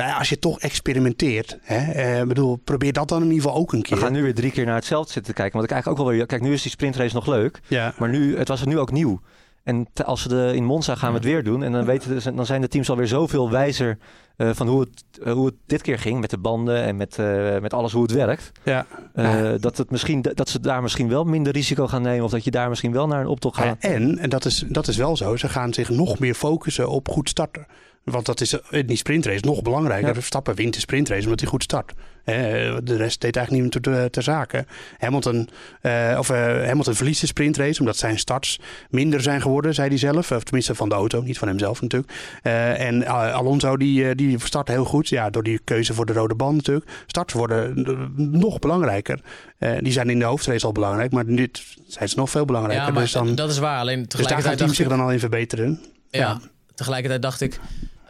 [0.00, 3.58] nou ja, als je toch experimenteert, hè, eh, bedoel, probeer dat dan in ieder geval
[3.58, 3.96] ook een keer.
[3.96, 5.52] we gaan nu weer drie keer naar hetzelfde zitten kijken.
[5.52, 6.26] Want ik eigenlijk ook wel weer...
[6.26, 7.60] Kijk, nu is die sprintrace nog leuk.
[7.68, 7.94] Ja.
[7.98, 9.20] Maar nu, het was er nu ook nieuw.
[9.64, 11.62] En te- als we de, in Monza gaan we het weer doen.
[11.62, 13.98] En dan, weten dan zijn de teams alweer zoveel wijzer
[14.36, 16.20] eh, van hoe het, eh, hoe het dit keer ging.
[16.20, 17.16] Met de banden en met,
[17.62, 18.52] met alles hoe het werkt.
[18.62, 18.86] Ja.
[19.14, 19.56] Ja.
[19.58, 22.24] dat, het misschien, dat ze daar misschien wel minder risico gaan nemen.
[22.24, 23.76] Of dat je daar misschien wel naar een optocht Ja, gaat.
[23.80, 27.08] en, en dat, is, dat is wel zo, ze gaan zich nog meer focussen op
[27.08, 27.66] goed starten.
[28.04, 30.08] Want dat is in die sprintrace nog belangrijker.
[30.08, 30.14] Ja.
[30.14, 31.92] Verstappen wint de sprintrace omdat hij goed start.
[32.24, 32.36] Eh,
[32.82, 34.66] de rest deed eigenlijk niet meer ter, ter zake.
[34.98, 35.48] Hamilton,
[35.80, 36.36] eh, of, eh,
[36.66, 40.30] Hamilton verliest de sprintrace omdat zijn starts minder zijn geworden, zei hij zelf.
[40.32, 42.12] Of tenminste van de auto, niet van hemzelf natuurlijk.
[42.42, 45.08] Eh, en eh, Alonso die, eh, die start heel goed.
[45.08, 46.90] Ja, door die keuze voor de rode band natuurlijk.
[47.06, 49.20] Starts worden eh, nog belangrijker.
[49.58, 51.50] Eh, die zijn in de hoofdrace al belangrijk, maar nu
[51.86, 52.86] zijn ze nog veel belangrijker.
[52.86, 53.78] Ja, maar dus dan, dat is waar.
[53.78, 55.80] Alleen dus daar tegelijkertijd teams dacht zich dan al in verbeteren.
[56.10, 56.40] Ja, ja.
[56.74, 57.60] tegelijkertijd dacht ik...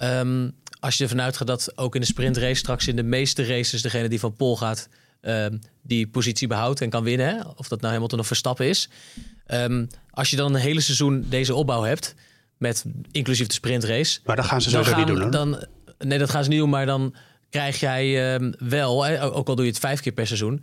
[0.00, 3.82] ehm, als je ervan uitgaat dat ook in de sprintrace straks in de meeste races...
[3.82, 4.88] degene die van Pol gaat,
[5.20, 7.26] ehm, die positie behoudt en kan winnen.
[7.26, 7.40] Hè?
[7.56, 8.88] Of dat nou Hamilton of Verstappen is.
[9.46, 12.14] Ehm, als je dan een hele seizoen deze opbouw hebt...
[12.56, 14.20] met inclusief de sprintrace...
[14.24, 15.20] Maar dat gaan ze sowieso niet doen.
[15.20, 15.30] Hoor.
[15.30, 15.64] Dan,
[15.98, 17.14] nee, dat gaan ze niet doen, maar dan
[17.50, 19.06] krijg jij wel...
[19.06, 20.62] ook al doe je het vijf keer per seizoen...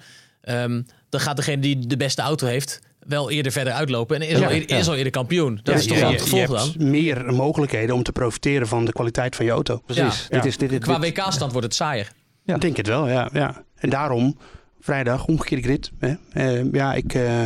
[1.09, 2.79] dan gaat degene die de beste auto heeft...
[3.07, 4.77] wel eerder verder uitlopen en is, Ja, al, eerder, ja.
[4.77, 5.59] is al eerder kampioen.
[5.63, 6.57] Dat Ja, is toch wel het gevolg je dan?
[6.67, 9.81] hebt meer mogelijkheden om te profiteren van de kwaliteit van je auto.
[9.85, 10.27] Precies.
[10.29, 10.35] Ja.
[10.37, 12.11] Dit is, dit, dit, Qua WK-stand wordt het saaier.
[12.43, 12.55] Ja.
[12.55, 13.29] Ik denk het wel, ja.
[13.33, 13.63] ja.
[13.75, 14.37] En daarom,
[14.79, 15.91] vrijdag, omgekeerde grid.
[15.99, 16.13] Hè?
[16.33, 17.13] Eh, ja, ik...
[17.13, 17.45] eh,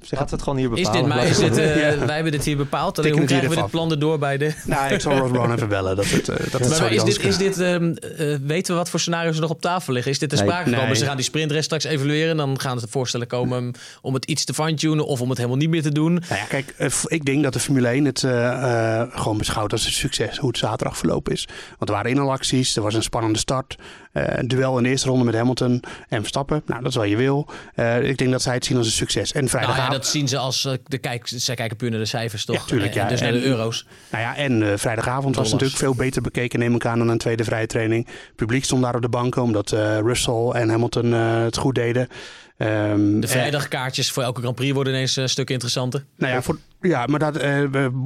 [0.00, 1.00] zeg Laten we het gewoon hier Is bepalen.
[1.00, 2.06] dit, maar Laten is dit, eh, Ja.
[2.06, 2.98] Wij hebben dit hier bepaald.
[2.98, 4.52] Alleen, hoe krijgen we dit plan erdoor bij de...
[4.64, 5.96] Nou, ik zal Ross Brown even bellen.
[5.96, 8.90] Dat het, eh, dat het Maar, is dit, is dit ehm, eh, weten we wat
[8.90, 10.12] voor scenario's er nog op tafel liggen?
[10.12, 10.40] Is dit Nee.
[10.40, 10.86] sprake gekomen?
[10.86, 10.96] Nee.
[10.96, 12.36] Ze gaan die sprintrace straks evalueren.
[12.36, 15.06] Dan gaan ze voorstellen komen om het iets te fine-tunen...
[15.06, 16.12] of om het helemaal niet meer te doen.
[16.12, 19.72] Nou ja, kijk, eh, ik denk dat de Formule 1 het eh, eh, gewoon beschouwt
[19.72, 21.48] als een succes hoe het zaterdag verlopen is.
[21.78, 23.76] Want er waren inhaalacties, er was een spannende start.
[24.12, 26.62] eh, een duel in de eerste ronde met Hamilton en Verstappen.
[26.66, 27.48] Nou, dat is wat je wil.
[27.74, 29.32] Eh, ik denk dat zij het zien als een succes.
[29.32, 29.97] En Nou ja, vrijdagavond...
[29.98, 30.64] dat zien ze als...
[30.64, 32.56] eh, de kijk, zij kijken puur naar de cijfers, toch?
[32.56, 33.10] Ja, tuurlijk, En- en ja.
[33.10, 33.86] dus naar En- de euro's.
[34.10, 37.18] Nou ja, en eh, vrijdagavond was natuurlijk veel beter bekeken, neem ik aan, dan een
[37.18, 38.06] tweede vrije training.
[38.06, 42.08] Het publiek stond daar op de banken, omdat eh, Russell en Hamilton het goed deden.
[42.56, 46.04] Ehm, De vrijdagkaartjes voor elke Grand Prix worden ineens een stuk interessanter.
[46.16, 47.32] nou ja, voor, ja, maar dat,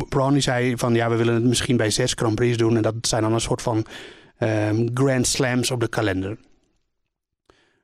[0.08, 2.76] Brown die zei van ja, we willen het misschien bij zes Grand Prix doen.
[2.76, 3.86] En dat zijn dan een soort van
[4.38, 6.36] ehm, Grand Slams op de kalender.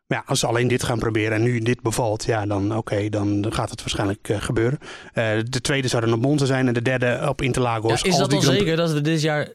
[0.09, 3.09] Maar ja, als ze alleen dit gaan proberen en nu dit bevalt, ja, dan oké,
[3.09, 4.79] dan gaat het waarschijnlijk eh, gebeuren.
[5.13, 8.01] Eh, de tweede zou dan op Monza zijn en de derde op Interlagos.
[8.01, 9.49] Ja, is dat die al Grand- zeker dat we dit jaar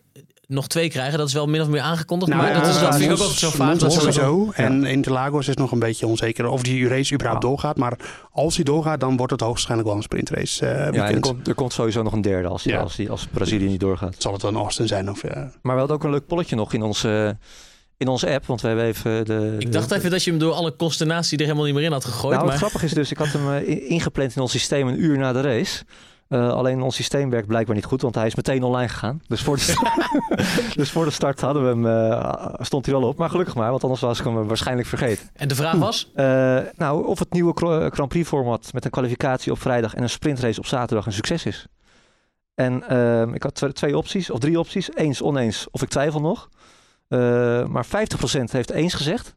[0.48, 1.18] nog twee krijgen?
[1.18, 2.32] Dat is wel min of meer aangekondigd.
[2.32, 4.52] Nou, maar dat, is, ja, dat vind ik ook altijd zo Dat dat- sowieso.
[4.56, 7.50] En Interlagos is nog een beetje onzeker of die race überhaupt Ja.
[7.50, 7.78] doorgaat.
[7.78, 7.98] Maar
[8.32, 10.66] als hij doorgaat, dan wordt het hoogstwaarschijnlijk wel een sprintrace.
[10.66, 12.80] eh Ja, en er komt, er komt sowieso nog een derde als, die, Ja.
[12.80, 14.16] als, die, als Brazilië niet doorgaat.
[14.18, 15.22] Zal het dan Austin zijn of...
[15.22, 15.52] ja.
[15.62, 17.38] Maar we hadden ook een leuk polletje nog in onze,
[17.98, 18.46] in onze app.
[18.46, 19.56] Want we hebben even de...
[19.60, 21.92] Ik dacht de- even dat je hem door alle consternatie er helemaal niet meer in
[21.92, 22.34] had gegooid.
[22.34, 22.52] nou, maar...
[22.52, 25.18] het grappige is dus, ik had hem eh, in- ingepland in ons systeem een uur
[25.18, 25.84] na de race.
[26.28, 29.22] Eh, alleen ons systeem werkt blijkbaar niet goed, want hij is meteen online gegaan.
[29.28, 30.08] Dus voor de, start,
[30.78, 33.18] dus voor de start hadden we hem, eh, stond hij wel op.
[33.18, 35.30] Maar gelukkig maar, want anders was ik hem waarschijnlijk vergeten.
[35.34, 36.12] En de vraag was?
[36.76, 37.54] Nou, of het nieuwe
[37.94, 41.46] Grand Prix format met een kwalificatie op vrijdag en een sprintrace op zaterdag een succes
[41.46, 41.66] is.
[42.56, 44.90] En ehm, ik had tw- twee opties, of drie opties.
[44.96, 46.50] Eens, oneens, of ik twijfel nog.
[47.14, 49.34] Eh, maar 50% heeft eens gezegd.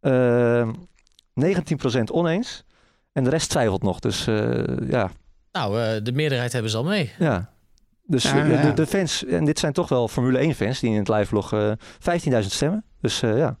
[0.00, 0.72] Ehm
[1.34, 2.64] 19% oneens.
[3.12, 3.98] En de rest twijfelt nog.
[3.98, 5.10] Dus eh, ja,
[5.52, 7.12] Nou, eh, de meerderheid hebben ze al mee.
[7.18, 7.52] ja.
[8.06, 8.62] Dus Ja, eh, ja.
[8.62, 11.36] De, de fans, en dit zijn toch wel Formule 1 fans die in het live
[11.52, 11.72] eh
[12.42, 12.84] 15.000 stemmen.
[13.00, 13.58] Dus eh, ja,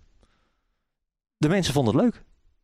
[1.36, 2.22] de mensen vonden het leuk.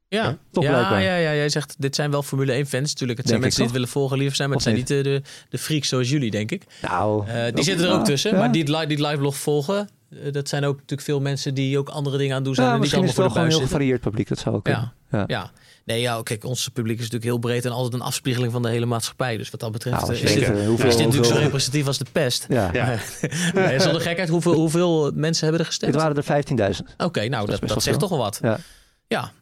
[0.08, 1.02] Ja, Toch ja, blijkbaar.
[1.02, 2.88] ja, ja, jij zegt dit zijn wel Formule 1 fans.
[2.92, 4.84] Natuurlijk, het zijn Denk mensen die het willen volgen, liever zijn, maar het Of zijn
[5.02, 6.64] niet de, de, de freaks zoals jullie, denk ik.
[6.82, 8.38] Nou, Eh, die zitten er ook tussen, ja.
[8.38, 9.84] maar die het, die live blog volgen, eh,
[10.32, 12.72] dat zijn ook natuurlijk veel mensen die ook andere dingen aan het doen zijn Ja,
[12.72, 14.28] en niet misschien allemaal is het wel de gewoon heel gevarieerd publiek.
[14.28, 14.92] Dat zou ook Ja,
[15.26, 15.50] ja.
[15.84, 18.68] Nee, ja, kijk, ons publiek is natuurlijk heel breed en altijd een afspiegeling van de
[18.68, 19.36] hele maatschappij.
[19.36, 21.40] Dus wat dat betreft Nou, eh, is, dit, weet, eh, hoeveel, is dit natuurlijk zo
[21.40, 22.46] representatief als de pest.
[22.48, 22.70] Ja.
[22.72, 22.98] Ja.
[23.54, 25.94] nee, zonder gekheid, hoeveel, hoeveel mensen hebben er gestemd?
[25.94, 26.94] waren er 15.000.
[26.96, 28.40] Oké, nou, dat, dat wel zegt toch wel wat.
[29.08, 29.32] Ja.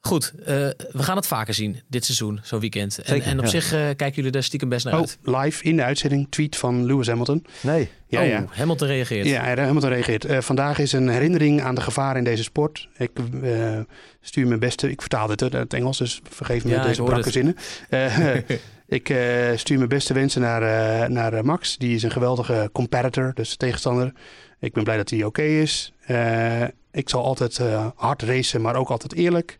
[0.00, 0.46] Goed, eh,
[0.92, 2.98] we gaan het vaker zien dit seizoen, zo'n weekend.
[2.98, 3.50] En, Zeker, en op ja.
[3.50, 5.18] zich eh, kijken jullie daar stiekem best naar Oh, uit.
[5.22, 7.44] live in de uitzending, tweet van Lewis Hamilton.
[7.60, 7.88] Nee.
[8.06, 8.44] Ja, oh, ja.
[8.50, 9.26] Hamilton reageert.
[9.26, 10.24] Ja, Hamilton reageert.
[10.24, 12.88] Eh, vandaag is een herinnering aan de gevaren in deze sport.
[12.96, 13.10] Ik
[13.42, 13.78] eh,
[14.20, 17.30] stuur mijn beste, ik vertaal dit uit het Engels, dus vergeef me Ja, deze brakke
[17.30, 17.56] zinnen.
[17.88, 18.34] Eh,
[18.98, 20.62] ik eh, stuur mijn beste wensen naar,
[21.02, 21.76] eh, naar Max.
[21.78, 24.12] Die is een geweldige competitor, dus tegenstander.
[24.60, 25.92] Ik ben blij dat hij oké is.
[26.00, 29.58] Eh, ik zal altijd eh, hard racen, maar ook altijd eerlijk.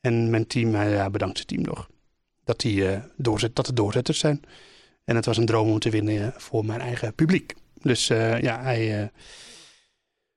[0.00, 1.88] En mijn team, eh, ja, bedankt zijn team nog.
[2.44, 4.42] Dat, die, eh, doorzet, dat het doorzetters zijn.
[5.04, 7.54] En het was een droom om te winnen eh, voor mijn eigen publiek.
[7.82, 9.06] Dus eh, ja, hij, eh,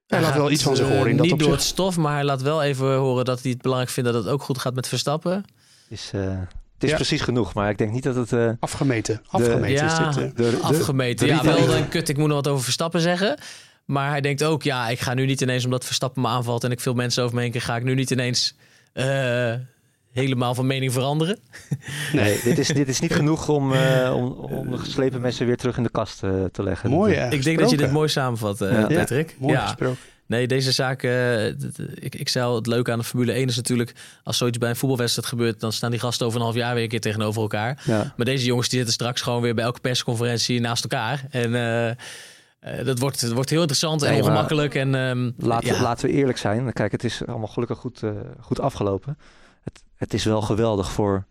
[0.08, 2.24] hij laat wel iets van zich horen in dat Niet door het stof, maar hij
[2.24, 4.88] laat wel even horen dat hij het belangrijk vindt dat het ook goed gaat met
[4.88, 5.46] Verstappen.
[5.90, 6.22] Is, eh,
[6.74, 6.96] het is Ja.
[6.96, 8.34] precies genoeg, maar ik denk niet dat het...
[8.34, 9.22] eh, Afgemeten.
[9.28, 10.10] Afgemeten Ja.
[10.10, 10.38] is dit.
[10.38, 11.28] de, de- Afgemeten.
[11.28, 13.38] de ja, wel dan kut, ik moet nog wat over Verstappen zeggen.
[13.86, 16.72] Maar hij denkt ook, ja, ik ga nu niet ineens, omdat Verstappen me aanvalt en
[16.72, 18.56] ik veel mensen over me heen krijg, ga ik nu niet ineens
[19.00, 19.60] eh,
[20.12, 21.40] helemaal van mening veranderen.
[22.14, 25.58] Nee, dit is, dit is niet genoeg om, eh, om, om de geslepen mensen weer
[25.58, 26.90] terug in de kast eh, te leggen.
[26.90, 27.32] Mooi, hè?
[27.32, 28.88] ik denk dat je dit mooi samenvat, eh, Ja.
[28.88, 29.36] Patrick.
[29.40, 29.66] Mooi ja.
[29.66, 29.98] gesproken.
[30.26, 31.04] Nee, deze zaak,
[31.94, 33.94] ik, ik zei al, het leuke aan de Formule 1 is natuurlijk,
[34.24, 36.84] als zoiets bij een voetbalwedstrijd gebeurt, dan staan die gasten over een half jaar weer
[36.84, 37.82] een keer tegenover elkaar.
[37.86, 38.14] Ja.
[38.18, 41.26] Maar deze jongens die zitten straks gewoon weer bij elke persconferentie naast elkaar.
[41.30, 41.52] En
[42.60, 44.76] eh, dat wordt, het wordt heel interessant en Nee, maar ongemakkelijk.
[44.76, 45.82] En, ehm, Laten, ja.
[45.82, 46.74] laten we eerlijk zijn.
[46.74, 49.18] Kijk, het is allemaal gelukkig goed, eh, goed afgelopen.
[49.64, 51.26] Het, het is wel geweldig voor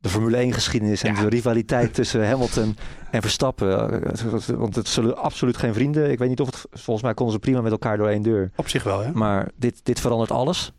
[0.00, 1.20] de Formule 1 geschiedenis en Ja.
[1.20, 2.76] de rivaliteit tussen Hamilton
[3.10, 4.02] en Verstappen.
[4.02, 6.10] Eh, Want het zullen absoluut geen vrienden.
[6.10, 8.50] Ik weet niet of het, volgens mij konden ze prima met elkaar door één deur.
[8.56, 9.12] Op zich wel, hè?
[9.12, 10.72] Maar dit, dit verandert alles.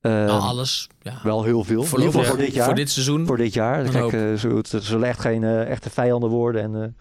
[0.00, 0.88] Eh, Nou, alles.
[1.00, 1.20] Ja.
[1.22, 1.82] Wel heel veel.
[1.82, 2.64] Geval voor dit jaar.
[2.66, 3.26] Voor dit seizoen.
[3.26, 3.82] voor dit jaar.
[3.82, 4.12] Kijk, hoop.
[4.12, 6.62] eh, zo, het, het zullen echt geen echte vijanden worden.
[6.62, 6.96] En,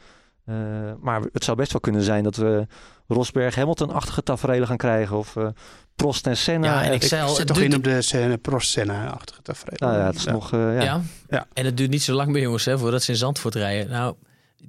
[0.49, 2.67] eh, maar het zou best wel kunnen zijn dat we
[3.07, 5.17] Rosberg Hamilton-achtige tafereelen gaan krijgen.
[5.17, 5.47] Of eh,
[5.95, 6.67] Prost en Senna.
[6.67, 9.41] Ja, en ik Zit het toch in op de scène, Prost Senna-achtige
[9.75, 10.53] nou ja, het is nog...
[10.53, 10.81] eh, ja.
[10.81, 11.01] ja.
[11.29, 11.47] Ja.
[11.53, 13.89] En het duurt niet zo lang meer, jongens, hè, voordat ze in Zandvoort rijden.
[13.89, 14.15] Nou,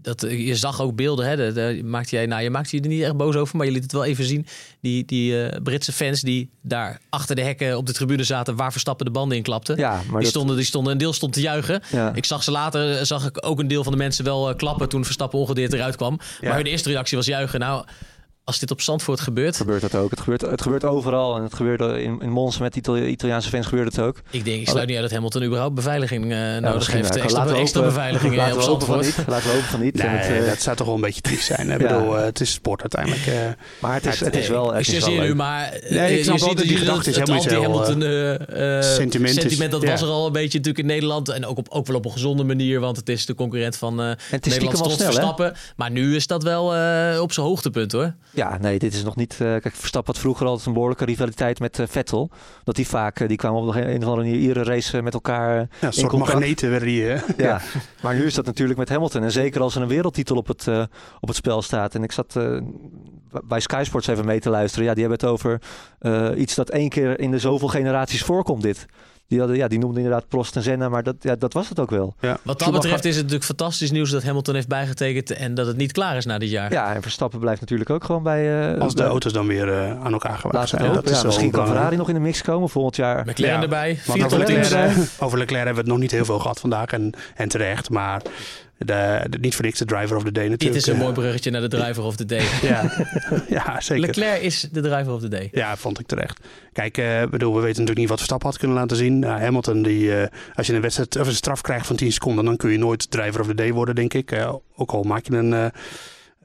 [0.03, 1.53] dat, je zag ook beelden, hè.
[1.53, 3.83] de- maakte jij, nou, je maakte je er niet echt boos over, maar je liet
[3.83, 4.47] het wel even zien.
[4.81, 8.71] Die, die eh, Britse fans die daar achter de hekken op de tribune zaten, waar
[8.73, 9.75] Verstappen de banden in klapte.
[9.77, 11.83] Ja, maar die, dat, stonden, die stonden, een deel stond te juichen.
[11.93, 12.15] ja.
[12.15, 14.57] Ik zag ze later, eh, zag ik ook een deel van de mensen wel eh,
[14.57, 16.19] klappen toen Verstappen ongedeerd eruit kwam.
[16.41, 16.49] Ja.
[16.49, 17.61] Maar hun eerste reactie was juichen.
[17.61, 17.85] Nou,
[18.45, 20.11] als dit op Zandvoort gebeurt, gebeurt dat ook.
[20.11, 21.37] Het gebeurt, het gebeurt overal.
[21.37, 24.21] En het gebeurt in, in Monza met Itali- Italiaanse fans gebeurt het ook.
[24.31, 27.17] ik denk, ik sluit niet uit dat Hamilton überhaupt beveiliging eh, nodig heeft.
[27.17, 29.19] Extra, Laten we extra beveiliging eh, Laten op we hopen van Zandvoort.
[29.27, 29.35] niet.
[29.35, 29.95] Laten we hopen van niet.
[29.95, 31.71] Nee, het, eh, dat zou toch wel een beetje triest zijn.
[31.71, 31.99] Ik Ja.
[31.99, 33.27] bedoel, het is sport uiteindelijk.
[33.27, 33.35] eh.
[33.81, 34.69] maar het is, het is wel...
[34.71, 35.31] ik Het is wel chargeer leuk.
[35.31, 37.35] u, maar Nee, ik snap wel dat die je gedachte is helemaal
[37.95, 41.29] niet sentiment dat was er al een beetje natuurlijk in Nederland.
[41.29, 44.01] En ook, op, ook wel op een gezonde manier, want het is de concurrent van
[44.01, 45.03] eh En het is stiekem Nederlands?
[45.05, 45.55] Verstappen.
[45.77, 48.15] Maar nu is dat wel eh, op zijn hoogtepunt hoor.
[48.33, 49.33] Ja, nee, dit is nog niet...
[49.33, 52.31] eh, kijk, Verstappen had vroeger altijd een behoorlijke rivaliteit met eh, Vettel.
[52.65, 53.21] Dat die vaak...
[53.21, 55.55] eh, die kwamen op een een of andere manier iedere race met elkaar...
[55.57, 56.33] Ja, een soort contact.
[56.33, 57.13] magneten werden die.
[57.13, 57.23] eh.
[57.47, 57.61] ja.
[58.03, 59.23] maar nu is dat natuurlijk met Hamilton.
[59.23, 60.67] En zeker als er een wereldtitel op het,
[61.21, 61.95] op het spel staat.
[61.95, 62.39] En ik zat
[63.45, 64.87] bij Sky Sports even mee te luisteren.
[64.87, 65.61] Ja, die hebben het over
[66.37, 68.87] iets dat één keer in de zoveel generaties voorkomt dit.
[69.31, 71.79] Die, hadden, ja, die noemden inderdaad Prost en Senna, maar dat, ja, dat was het
[71.81, 72.15] ook wel.
[72.21, 75.67] Wat dat Schumacher- betreft is het natuurlijk fantastisch nieuws dat Hamilton heeft bijgetekend en dat
[75.67, 76.73] het niet klaar is na dit jaar.
[76.73, 78.73] Ja, en Verstappen blijft natuurlijk ook gewoon bij...
[78.75, 80.83] eh, Als de bij- auto's dan weer eh, aan elkaar gewaagd zijn.
[80.83, 81.03] hopen.
[81.03, 81.67] dat is Ja, misschien kan.
[81.67, 83.25] Ferrari nog in de mix komen volgend jaar.
[83.27, 84.39] McLaren Ja, erbij, over.
[84.39, 86.87] Leclerc, over Leclerc hebben we het nog niet heel veel gehad vandaag.
[86.91, 87.91] En, en terecht.
[87.91, 88.23] Maar
[88.87, 90.81] de, de- niet voor niks de driver of the day Dit natuurlijk.
[90.81, 91.01] is een eh.
[91.01, 92.45] mooi bruggetje naar de driver of the day.
[92.63, 92.93] Ja,
[93.49, 94.07] ja zeker.
[94.07, 95.49] Leclerc is de driver of the day.
[95.53, 96.41] Ja, vond ik terecht.
[96.73, 99.19] Kijk, eh, bedoel, we weten natuurlijk niet wat Verstappen had kunnen laten zien.
[99.19, 102.45] Nou, Hamilton, die, eh, als je een, wedstrijd, of een straf krijgt van 10 seconden,
[102.45, 104.47] dan kun je nooit driver of the day worden, denk ik.
[104.77, 105.73] Ook al maak je een.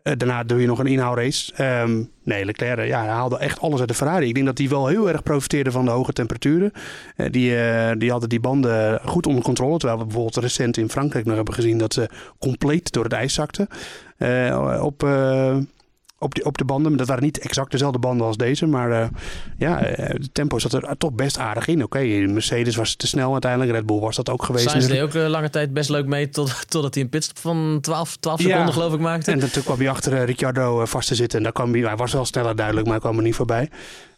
[0.06, 1.54] Eh, daarna doe je nog een inhoudrace.
[1.54, 4.28] Ehm nee, Leclerc eh, ja, haalde echt alles uit de Ferrari.
[4.28, 6.72] Ik denk dat hij wel heel erg profiteerde van de hoge temperaturen.
[7.16, 7.56] Eh, die,
[7.98, 9.78] die hadden die banden goed onder controle.
[9.78, 13.34] Terwijl we bijvoorbeeld recent in Frankrijk nog hebben gezien dat ze compleet door het ijs
[13.34, 13.68] zakten.
[14.82, 15.08] Op,
[16.20, 16.98] op, die, op de banden.
[16.98, 18.66] Dat waren niet exact dezelfde banden als deze.
[18.66, 19.08] Maar uh,
[19.58, 21.84] ja, het tempo zat er toch best aardig in.
[21.84, 23.72] Oké, okay, Mercedes was te snel uiteindelijk.
[23.72, 24.70] Red Bull was dat ook geweest.
[24.70, 26.30] Sainz deed ook lange tijd best leuk mee.
[26.30, 29.32] Tot, totdat hij een pitstop van 12, 12 seconden geloof ik maakte.
[29.32, 31.38] En toen kwam hij achter Ricciardo vast te zitten.
[31.38, 33.70] En daar kwam hij, hij was wel sneller duidelijk, maar hij kwam er niet voorbij.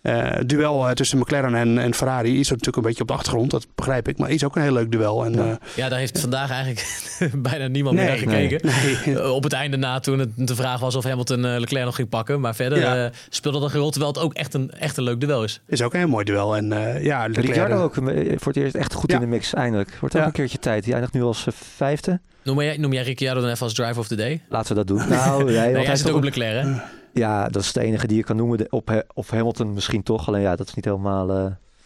[0.02, 3.52] Uh, duel uh, tussen McLaren en, en, Ferrari is natuurlijk een beetje op de achtergrond.
[3.52, 4.18] Dat begrijp ik.
[4.18, 5.26] Maar is ook een heel leuk duel.
[5.26, 5.46] En, ja.
[5.46, 7.08] Uh, ja, daar heeft vandaag eigenlijk
[7.50, 8.68] bijna niemand nee, meer naar gekeken.
[8.68, 9.32] Nee, nee.
[9.32, 12.40] op het einde na toen het de vraag was of Hamilton Leclerc nog ging pakken.
[12.40, 13.12] Maar verder ja.
[13.30, 13.90] speelde dat geen rol.
[13.90, 15.62] Terwijl het ook echt een, echt een leuk duel is.
[15.68, 16.56] Is ook een heel mooi duel.
[16.56, 16.68] En
[17.02, 17.46] ja, Leclerc...
[17.46, 17.94] Ricciardo ook
[18.36, 19.98] voor het eerst echt goed in de mix eindelijk.
[20.00, 20.84] Wordt ook een keertje tijd.
[20.84, 22.20] Die eindigt nu als vijfde.
[22.44, 24.42] Noem jij, noem jij Ricciardo dan even als driver of the day?
[24.50, 25.10] Laten we dat doen.
[25.10, 26.72] Nou, jij, nee, hij zit ook op Leclerc hè?
[27.18, 28.72] Ja, dat is de enige die je kan noemen.
[28.72, 30.28] Op, of Hamilton misschien toch.
[30.28, 31.38] Alleen ja, dat is niet helemaal...
[31.38, 31.46] Uh,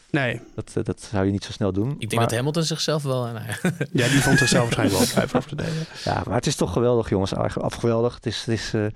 [0.09, 0.41] nee.
[0.55, 1.91] Dat, uh, dat zou je niet zo snel doen.
[1.91, 3.23] Ik denk maar, dat Hamilton zichzelf wel...
[3.23, 3.45] Nou,
[3.91, 5.71] ja, die vond zichzelf waarschijnlijk wel of the day.
[6.03, 7.35] Ja, maar het is toch geweldig jongens.
[7.35, 8.15] Afgeweldig.
[8.15, 8.93] Het is, het, is, uh, het,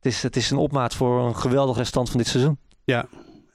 [0.00, 2.58] is, het is een opmaat voor een geweldige restant van dit seizoen.
[2.84, 3.06] Ja,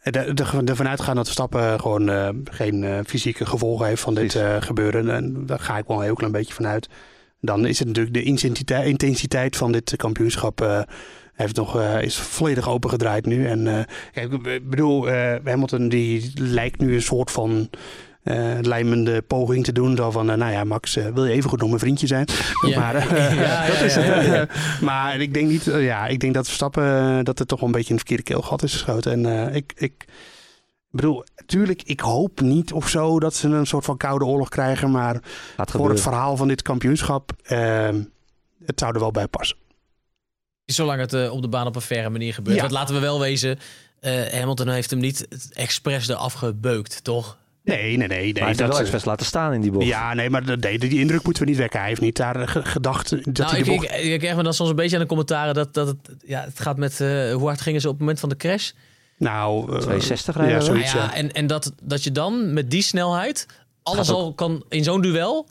[0.01, 5.09] ervan uitgaan dat Verstappen gewoon uh, geen uh, fysieke gevolgen heeft van dit uh, gebeuren.
[5.09, 6.89] En daar ga ik wel een heel klein beetje vanuit.
[7.39, 10.85] Dan is het natuurlijk de intensiteit, intensiteit van dit kampioenschap
[11.33, 13.47] heeft nog, uh, is volledig opengedraaid nu.
[13.47, 13.79] En uh,
[14.11, 17.69] kijk, ik bedoel, uh, Hamilton die lijkt nu een soort van
[18.61, 19.95] lijmende poging te doen.
[19.95, 22.25] Zo van, nou ja, Max, wil je even goed nog mijn vriendje zijn?
[22.75, 22.95] Maar,
[23.35, 24.51] ja, dat ja, is ja, het.
[24.81, 27.89] maar ik denk niet, ja, ik denk dat Verstappen, dat het toch wel een beetje
[27.89, 29.25] in het verkeerde keelgat is geschoten.
[29.25, 30.05] En ik, ik
[30.89, 34.91] bedoel, natuurlijk, ik hoop niet of zo dat ze een soort van koude oorlog krijgen.
[34.91, 35.19] Maar
[35.55, 37.31] voor het verhaal van dit kampioenschap,
[38.65, 39.60] het zou er wel bij passen.
[40.71, 42.55] Zolang het uh, op de baan op een verre manier gebeurt.
[42.55, 42.61] Ja.
[42.61, 43.59] Want laten we wel wezen,
[44.01, 47.37] uh, Hamilton heeft hem niet expres eraf gebeukt, toch?
[47.63, 48.07] Nee, nee, nee.
[48.07, 49.85] nee maar hij heeft dat wel expres laten staan in die bocht.
[49.85, 51.79] Ja, nee, maar nee, die indruk moeten we niet wekken.
[51.79, 53.83] Hij heeft niet daar gedacht dat nou, hij ik, de bocht...
[53.83, 55.97] ik, ik, ik krijg me dan soms een beetje aan de commentaren dat, dat het,
[56.25, 56.99] ja, het gaat met...
[56.99, 58.71] Uh, hoe hard gingen ze op het moment van de crash?
[59.17, 60.55] Nou, 260 rijden.
[60.55, 63.45] Ja, zoiets, Nou ja, en, en dat, dat je dan met die snelheid
[63.83, 65.47] alles al kan in zo'n duel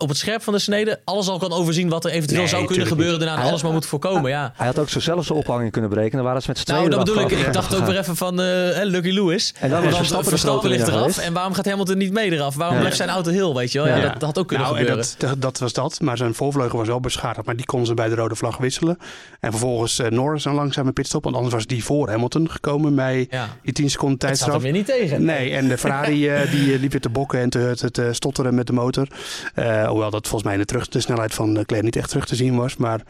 [0.00, 2.64] op het scherp van de snede alles al kan overzien wat er eventueel Nee, zou
[2.66, 3.18] kunnen gebeuren.
[3.18, 4.30] Daarna Hij- alles maar moet voorkomen.
[4.30, 4.52] Ja.
[4.56, 6.16] Hij had ook zo zelf zijn ophanging kunnen breken.
[6.16, 7.30] Dan waren ze met z'n Nou, dat bedoel ik.
[7.30, 8.46] Ik dacht ook weer even van eh,
[8.82, 9.54] Lucky Lewis.
[9.60, 11.18] En dan was Verstappen Verstappen ligt eraf.
[11.18, 12.54] En waarom gaat Hamilton niet mee eraf?
[12.54, 12.80] Waarom Ja.
[12.80, 13.88] blijft zijn auto heel, weet je wel?
[13.88, 14.02] Ja, Ja.
[14.02, 15.08] Dat, dat had ook kunnen nou, en gebeuren.
[15.18, 16.00] dat, dat, dat was dat.
[16.00, 17.46] Maar zijn voorvleugel was wel beschadigd.
[17.46, 18.98] Maar die kon ze bij de rode vlag wisselen.
[19.40, 21.24] En vervolgens eh, Norris een langzame pitstop.
[21.24, 23.48] Want anders was die voor Hamilton gekomen bij ja.
[23.62, 24.54] die 10 seconden Het zat tijdstraf.
[24.56, 25.24] er weer niet tegen.
[25.24, 28.54] Nee, en de Ferrari eh, die liep weer te bokken en te, te, te stotteren
[28.54, 29.06] met de motor.
[29.54, 32.36] Eh, hoewel dat volgens mij de, terug, de snelheid van Leclerc niet echt terug te
[32.36, 32.76] zien was.
[32.76, 33.02] Maar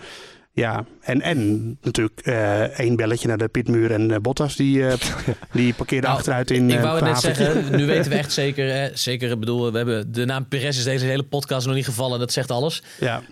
[0.53, 4.95] ja, en, en natuurlijk eh, één belletje naar de pitmuur en eh, Bottas die, eh,
[5.53, 8.73] die parkeerde Nou, achteruit in ik wou het net zeggen, nu weten we echt zeker,
[8.73, 11.85] hè, zeker, ik bedoel, we hebben de naam Perez is deze hele podcast nog niet
[11.85, 12.83] gevallen, dat zegt alles.
[13.01, 13.23] Ja,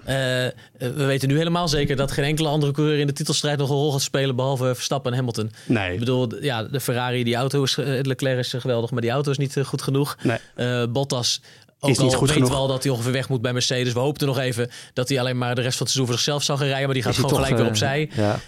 [0.78, 3.76] we weten nu helemaal zeker dat geen enkele andere coureur in de titelstrijd nog een
[3.76, 5.46] rol gaat spelen, behalve Verstappen en Hamilton.
[5.46, 5.98] Ik nee.
[5.98, 9.56] bedoel, ja, de Ferrari, die auto is, Leclerc is geweldig, maar die auto is niet
[9.64, 10.16] goed genoeg.
[10.22, 10.88] Nee.
[10.88, 11.40] Bottas
[11.80, 12.52] ook Is niet al goed weet genoeg.
[12.52, 13.92] wel dat hij ongeveer weg moet bij Mercedes.
[13.92, 16.42] We hoopten nog even dat hij alleen maar de rest van het seizoen voor zichzelf
[16.42, 18.10] zou gaan rijden, maar die gaat gewoon toch, gelijk weer eh, opzij.
[18.14, 18.40] Ja.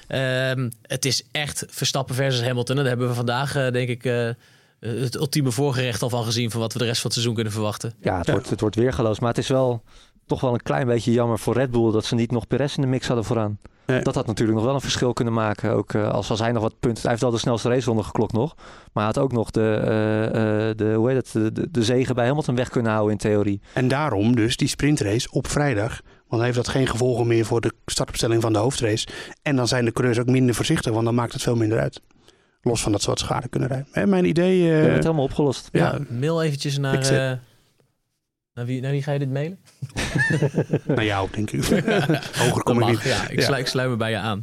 [0.51, 2.77] Ehm, het is echt Verstappen versus Hamilton.
[2.77, 4.29] En daar hebben we vandaag, eh, denk ik, eh,
[4.81, 6.51] het ultieme voorgerecht al van gezien...
[6.51, 7.95] van wat we de rest van het seizoen kunnen verwachten.
[8.03, 8.33] Ja, het, Ja.
[8.33, 9.21] Wordt, het wordt weergeloos.
[9.21, 9.83] Maar het is wel
[10.31, 12.83] toch wel een klein beetje jammer voor Red Bull dat ze niet nog Perez in
[12.83, 13.59] de mix hadden vooraan.
[13.87, 14.03] Nee.
[14.03, 15.73] Dat had natuurlijk nog wel een verschil kunnen maken.
[15.73, 17.01] Ook eh, als, als hij nog wat punten.
[17.01, 18.55] Hij heeft wel de snelste raceronde geklokt nog.
[18.93, 20.25] Maar hij had ook nog de, eh,
[20.69, 23.19] eh, de, hoe heet het, de, de, de zegen bij Hamilton weg kunnen houden in
[23.19, 23.61] theorie.
[23.75, 26.01] En daarom dus die sprintrace op vrijdag.
[26.03, 29.09] Want dan heeft dat geen gevolgen meer voor de startopstelling van de hoofdrace.
[29.43, 32.01] En dan zijn de coureurs ook minder voorzichtig, want dan maakt het veel minder uit.
[32.63, 33.89] Los van dat ze wat schade kunnen rijden.
[33.93, 34.63] Hè, mijn idee...
[34.63, 35.69] We eh, hebben het helemaal opgelost.
[35.73, 35.97] Ja.
[36.09, 37.41] Ja, mail eventjes naar...
[38.55, 39.59] Naar, wie, naar wie ga je dit mailen?
[40.97, 41.65] naar jou, denk ik.
[42.41, 43.03] Hoger kom ik niet.
[43.03, 43.29] ja.
[43.29, 43.45] Ik, Ja.
[43.45, 44.43] Sluit, ik sluit me bij je aan.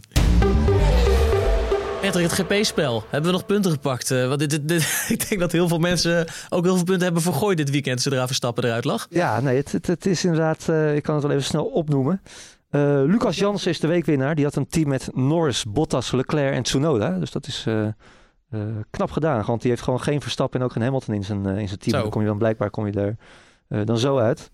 [2.01, 3.03] Patrick, het GP-spel.
[3.09, 4.11] Hebben we nog punten gepakt?
[4.11, 7.03] Eh, want dit, dit, dit- ik denk dat heel veel mensen ook heel veel punten
[7.03, 8.01] hebben vergooid dit weekend...
[8.01, 9.07] zodra Verstappen eruit lag.
[9.09, 12.21] Ja, nee, het, het, het is inderdaad, eh, ik kan het wel even snel opnoemen.
[12.69, 14.35] Eh, Lucas Jansen is de weekwinnaar.
[14.35, 17.19] Die had een team met Norris, Bottas, Leclerc en Tsunoda.
[17.19, 17.93] Dus dat is eh, eh,
[18.89, 19.43] knap gedaan.
[19.45, 22.01] Want die heeft gewoon geen Verstappen en ook geen Hamilton in zijn, in zijn team.
[22.01, 23.13] Dan kom je dan blijkbaar kom je er eh,
[23.67, 24.51] dan zo uit.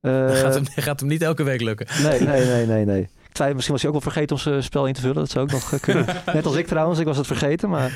[0.00, 1.86] Eh, Dat gaat, hem, gaat hem niet elke week lukken.
[2.02, 3.00] nee, nee, nee, nee, nee.
[3.02, 5.16] Ik twijfel, misschien was hij ook wel vergeten om zijn spel in te vullen.
[5.16, 6.06] Dat zou ook nog eh, kunnen.
[6.34, 7.68] Net als ik trouwens, ik was het vergeten.
[7.68, 7.92] Maar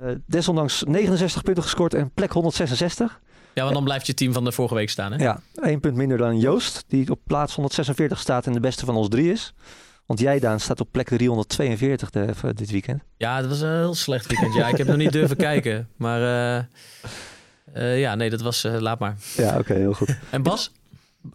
[0.00, 3.20] eh, desondanks 69 punten gescoord en plek 166.
[3.54, 5.24] Ja, want dan blijft je team van de vorige week staan, hè?
[5.24, 8.96] Ja, één punt minder dan Joost, die op plaats 146 staat en de beste van
[8.96, 9.54] ons drie is.
[10.06, 13.02] Want jij, Daan, staat op plek 342 de, eh, dit weekend.
[13.16, 14.54] Ja, het was een heel slecht weekend.
[14.54, 15.88] Ja, ik heb nog niet durven kijken.
[15.96, 16.64] Maar eh,
[17.72, 18.64] eh, ja, nee, dat was...
[18.64, 19.16] eh, laat maar.
[19.36, 20.16] Ja, oké, heel goed.
[20.30, 20.72] En Bas?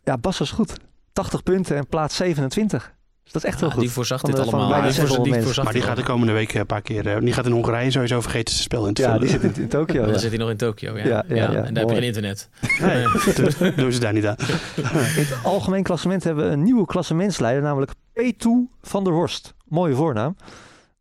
[0.03, 0.73] Ja, Bas was goed.
[1.13, 2.95] 80 punten en plaats 27.
[3.23, 3.83] Dus dat is echt heel Ja, goed.
[3.83, 4.69] die voorzag Van dit van allemaal.
[4.69, 5.45] bijna Die voorzag- 600 die mensen.
[5.45, 7.07] voorzag Maar die gaat de komende week een paar keer...
[7.07, 9.55] eh, die gaat in Hongarije sowieso vergeten zijn spel in te Ja, die zit in,
[9.55, 10.01] in Tokio.
[10.03, 10.17] Dan ja.
[10.17, 10.97] zit hij nog in Tokio.
[10.97, 11.05] Ja.
[11.05, 12.49] Ja, ja, ja, En daar heb je geen internet.
[12.81, 13.03] Nee,
[13.59, 14.35] dat doen ze daar niet aan.
[14.75, 18.47] In het algemeen klassement hebben we een nieuwe klassementsleider, namelijk P2
[18.81, 19.53] van der Horst.
[19.65, 20.35] Mooie voornaam.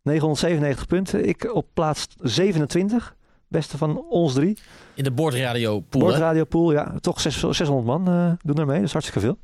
[0.03, 1.29] 997 punten.
[1.29, 3.15] Ik op plaats 27.
[3.49, 4.59] Beste van ons drie.
[4.95, 6.01] In de boordradio pool.
[6.01, 8.77] Bordradio Pool, ja, toch zes- 600 man eh, doen er mee.
[8.77, 9.39] Dat is hartstikke veel.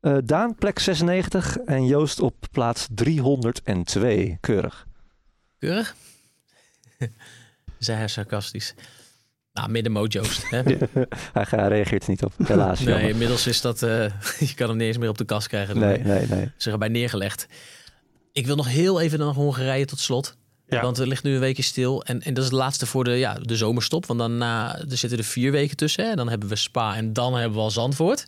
[0.00, 1.56] Eh, Daan, plek 96.
[1.56, 4.36] En Joost op plaats 302.
[4.40, 4.86] Keurig.
[5.58, 5.94] Keurig?
[7.78, 8.74] Zei hij sarcastisch.
[9.52, 10.50] Nou, middenmoot Joost.
[10.50, 10.62] Hè?
[11.32, 12.78] Hij hij reageert er niet op, helaas.
[12.80, 13.10] Nee, jammer.
[13.10, 13.82] inmiddels is dat...
[13.82, 14.04] eh,
[14.48, 15.78] je kan hem niet eens meer op de kast krijgen.
[15.78, 16.50] nee, nee, nee.
[16.56, 17.46] Ze erbij neergelegd.
[18.32, 20.36] Ik wil nog heel even naar Hongarije tot slot.
[20.72, 20.82] Ja.
[20.82, 22.02] Want er ligt nu een weekje stil.
[22.04, 24.06] En, en dat is het laatste voor de, ja, de zomerstop.
[24.06, 26.08] Want daarna er zitten er vier weken tussen.
[26.08, 26.14] Hè?
[26.14, 28.26] Dan hebben we Spa en dan hebben we al Zandvoort.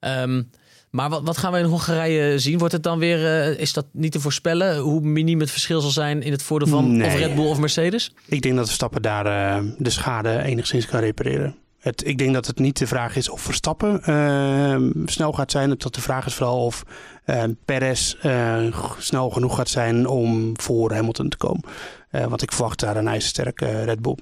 [0.00, 0.42] Ehm,
[0.90, 2.58] maar wat, wat gaan we in Hongarije zien?
[2.58, 4.78] Wordt het dan weer, eh, is dat niet te voorspellen?
[4.78, 7.06] Hoe miniem het verschil zal zijn in het voordeel van Nee.
[7.06, 8.12] of Red Bull of Mercedes?
[8.26, 11.56] Ik denk dat Verstappen daar eh, de schade enigszins kan repareren.
[11.86, 15.74] Het, ik denk dat het niet de vraag is of Verstappen eh, snel gaat zijn.
[15.78, 16.84] Dat de vraag is vooral of
[17.24, 18.64] eh Perez eh,
[18.98, 21.62] snel genoeg gaat zijn om voor Hamilton te komen.
[22.10, 24.16] Eh, want ik verwacht daar een ijzersterke eh, Red Bull.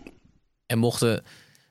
[0.66, 1.22] En mochten,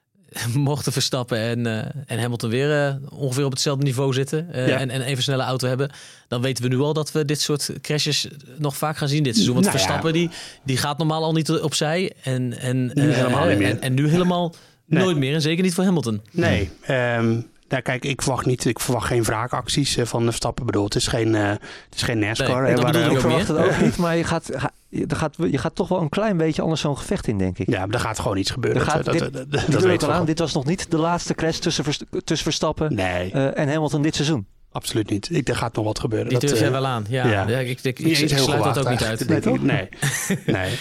[0.54, 1.66] mochten Verstappen en,
[2.08, 4.80] en Hamilton weer ongeveer op hetzelfde niveau zitten Ja.
[4.80, 5.92] en, en even snelle auto hebben,
[6.28, 8.28] dan weten we nu al dat we dit soort crashes
[8.58, 9.54] nog vaak gaan zien dit seizoen.
[9.54, 9.84] Want Nou ja.
[9.84, 10.30] Verstappen die,
[10.64, 13.70] die gaat normaal al niet opzij en, en, Nu helemaal niet meer.
[13.70, 14.54] En, en nu helemaal
[14.86, 15.04] Nee.
[15.04, 16.22] nooit meer en zeker niet voor Hamilton.
[16.32, 20.62] Nee, ehm, nou, kijk, ik verwacht, niet, ik verwacht geen wraakacties eh, van Verstappen.
[20.66, 21.60] Ik bedoel, het is geen, eh, het
[21.96, 22.62] is geen NASCAR.
[22.64, 23.58] Nee, dat ik verwacht meer.
[23.60, 26.38] het ook niet, maar je gaat, ga- je, gaat, je gaat toch wel een klein
[26.38, 27.70] beetje anders zo'n gevecht in, denk ik.
[27.70, 28.82] Ja, maar er gaat gewoon iets gebeuren.
[28.82, 30.26] Er gaat dat, dit- dat, aan.
[30.26, 34.16] Dit was nog niet de laatste crash tussen, tussen Verstappen Nee, eh, en Hamilton dit
[34.16, 34.46] seizoen.
[34.72, 35.30] absoluut niet.
[35.32, 36.30] Ik, er gaat nog wat gebeuren.
[36.30, 37.06] Die Dat, durf jij eh, wel aan.
[37.10, 37.48] Ja, ja.
[37.48, 37.58] ja.
[37.60, 39.62] ik, ik, ik, niet ik eens heel sluit dat ook niet uit.
[39.62, 39.90] Nee.
[40.46, 40.74] nee.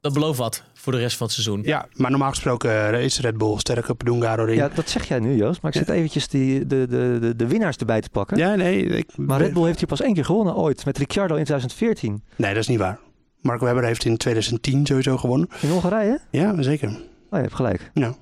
[0.00, 1.62] Dat belooft wat voor de rest van het seizoen.
[1.64, 4.58] Ja, maar normaal gesproken eh, is Red Bull sterk op Hungaroring.
[4.58, 5.62] Ja, dat zeg jij nu, Joost.
[5.62, 8.36] Maar ik zit eventjes die, de, de, de, de winnaars erbij te pakken.
[8.36, 8.84] Ja, nee.
[8.84, 10.84] Ik, Maar Red Bull heeft hier pas één keer gewonnen ooit.
[10.84, 12.22] Met Ricciardo in 2014.
[12.36, 12.98] Nee, dat is niet waar.
[13.40, 15.48] Marco Webber heeft in 2010 sowieso gewonnen.
[15.60, 16.20] In Hongarije?
[16.30, 16.88] Ja, zeker.
[16.88, 16.96] Oh,
[17.30, 17.90] je hebt gelijk.
[17.94, 18.14] Ja.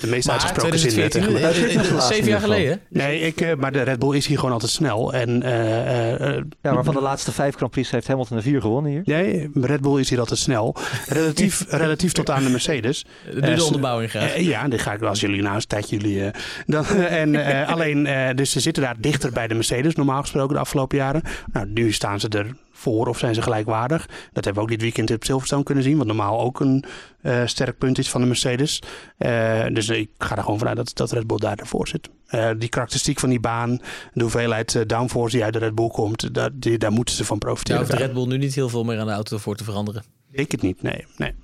[0.00, 0.88] De meest Maar uitgesproken zin.
[1.02, 1.40] eh, 2014, tegen me.
[1.40, 2.80] Dat zit nog laatst in zeven jaar geleden.
[2.88, 5.12] Nee, ik, eh, maar de Red Bull is hier gewoon altijd snel.
[5.12, 8.90] En eh, Ja, maar van de laatste vijf Grand Prix heeft Hamilton er vier gewonnen
[8.90, 9.02] hier.
[9.04, 10.76] Nee, Red Bull is hier altijd snel.
[11.08, 13.04] Relatief, relatief tot aan de Mercedes.
[13.34, 14.38] Nu de onderbouwing graag.
[14.38, 16.24] Ja, dit ga ik als jullie nou eens een tijdje jullie.
[16.24, 20.20] eh, dan, en eh, alleen, eh, dus ze zitten daar dichter bij de Mercedes, normaal
[20.20, 21.22] gesproken de afgelopen jaren.
[21.52, 22.46] Nou, nu staan ze er
[22.76, 24.06] voor of zijn ze gelijkwaardig.
[24.06, 26.84] Dat hebben we ook dit weekend op Silverstone kunnen zien, wat normaal ook een
[27.22, 28.82] eh, sterk punt is van de Mercedes.
[29.18, 32.08] Eh, dus ik ga er gewoon vanuit dat, dat Red Bull daar ervoor zit.
[32.26, 33.80] Eh, die karakteristiek van die baan,
[34.12, 37.38] de hoeveelheid downforce die uit de Red Bull komt, daar, die, daar moeten ze van
[37.38, 37.80] Daar profiteren.
[37.80, 40.04] hoeft de Red Bull nu niet heel veel meer aan de auto voor te veranderen.
[40.30, 41.04] Ik het niet, nee.
[41.16, 41.34] nee.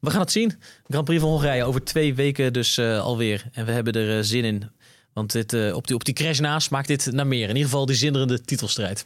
[0.00, 0.54] We gaan het zien.
[0.86, 3.44] Grand Prix van Hongarije over twee weken dus alweer.
[3.52, 4.70] En we hebben er zin in.
[5.12, 7.48] Want dit, op, die, op die crash naast maakt dit naar meer.
[7.48, 9.04] In ieder geval die zinderende titelstrijd.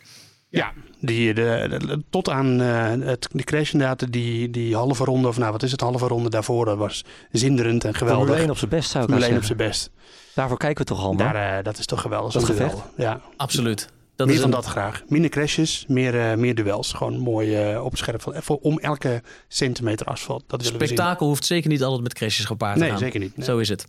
[0.57, 5.29] Ja, die, de, de- tot aan eh, het, de crash inderdaad, die, die halve ronde,
[5.29, 8.39] of nou wat is het, halve ronde daarvoor, dat was zinderend en geweldig.
[8.39, 9.91] 1 op zijn best zou ik Formule 1 op zijn best.
[10.35, 11.33] Daarvoor kijken we toch allemaal.
[11.33, 12.33] Daar, eh, dat is toch geweldig.
[12.33, 12.71] Dat gevecht?
[12.71, 12.85] duel.
[12.97, 13.89] Ja, Absoluut.
[14.17, 15.03] Dat meer is van een- dat graag.
[15.09, 16.93] Minder crashes, meer, eh, meer duels.
[16.93, 20.45] Gewoon mooi eh opscherp van, voor, om elke centimeter asfalt.
[20.47, 22.99] Dat spektakel hoeft zeker niet altijd met crashes gepaard te Nee, gaan.
[22.99, 23.37] zeker niet.
[23.37, 23.47] Nee.
[23.47, 23.87] Zo is het.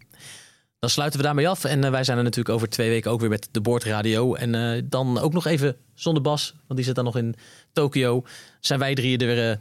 [0.80, 1.64] Dan sluiten we daarmee af.
[1.64, 4.34] En eh, wij zijn er natuurlijk over twee weken ook weer met de boordradio.
[4.36, 7.36] En eh, dan ook nog even zonder Bas, want die zit dan nog in
[7.74, 8.24] Tokio.
[8.60, 9.58] Zijn wij drieën er eh,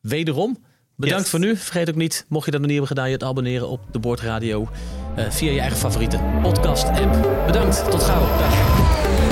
[0.00, 0.64] wederom.
[0.96, 1.30] Bedankt Yes.
[1.30, 1.56] voor nu.
[1.56, 3.98] Vergeet ook niet, mocht je dat nog niet hebben gedaan, je te abonneren op de
[3.98, 4.68] boordradio.
[5.16, 7.42] via je eigen favoriete podcast app.
[7.46, 8.26] Bedankt, tot gauw.
[8.38, 9.23] Dag.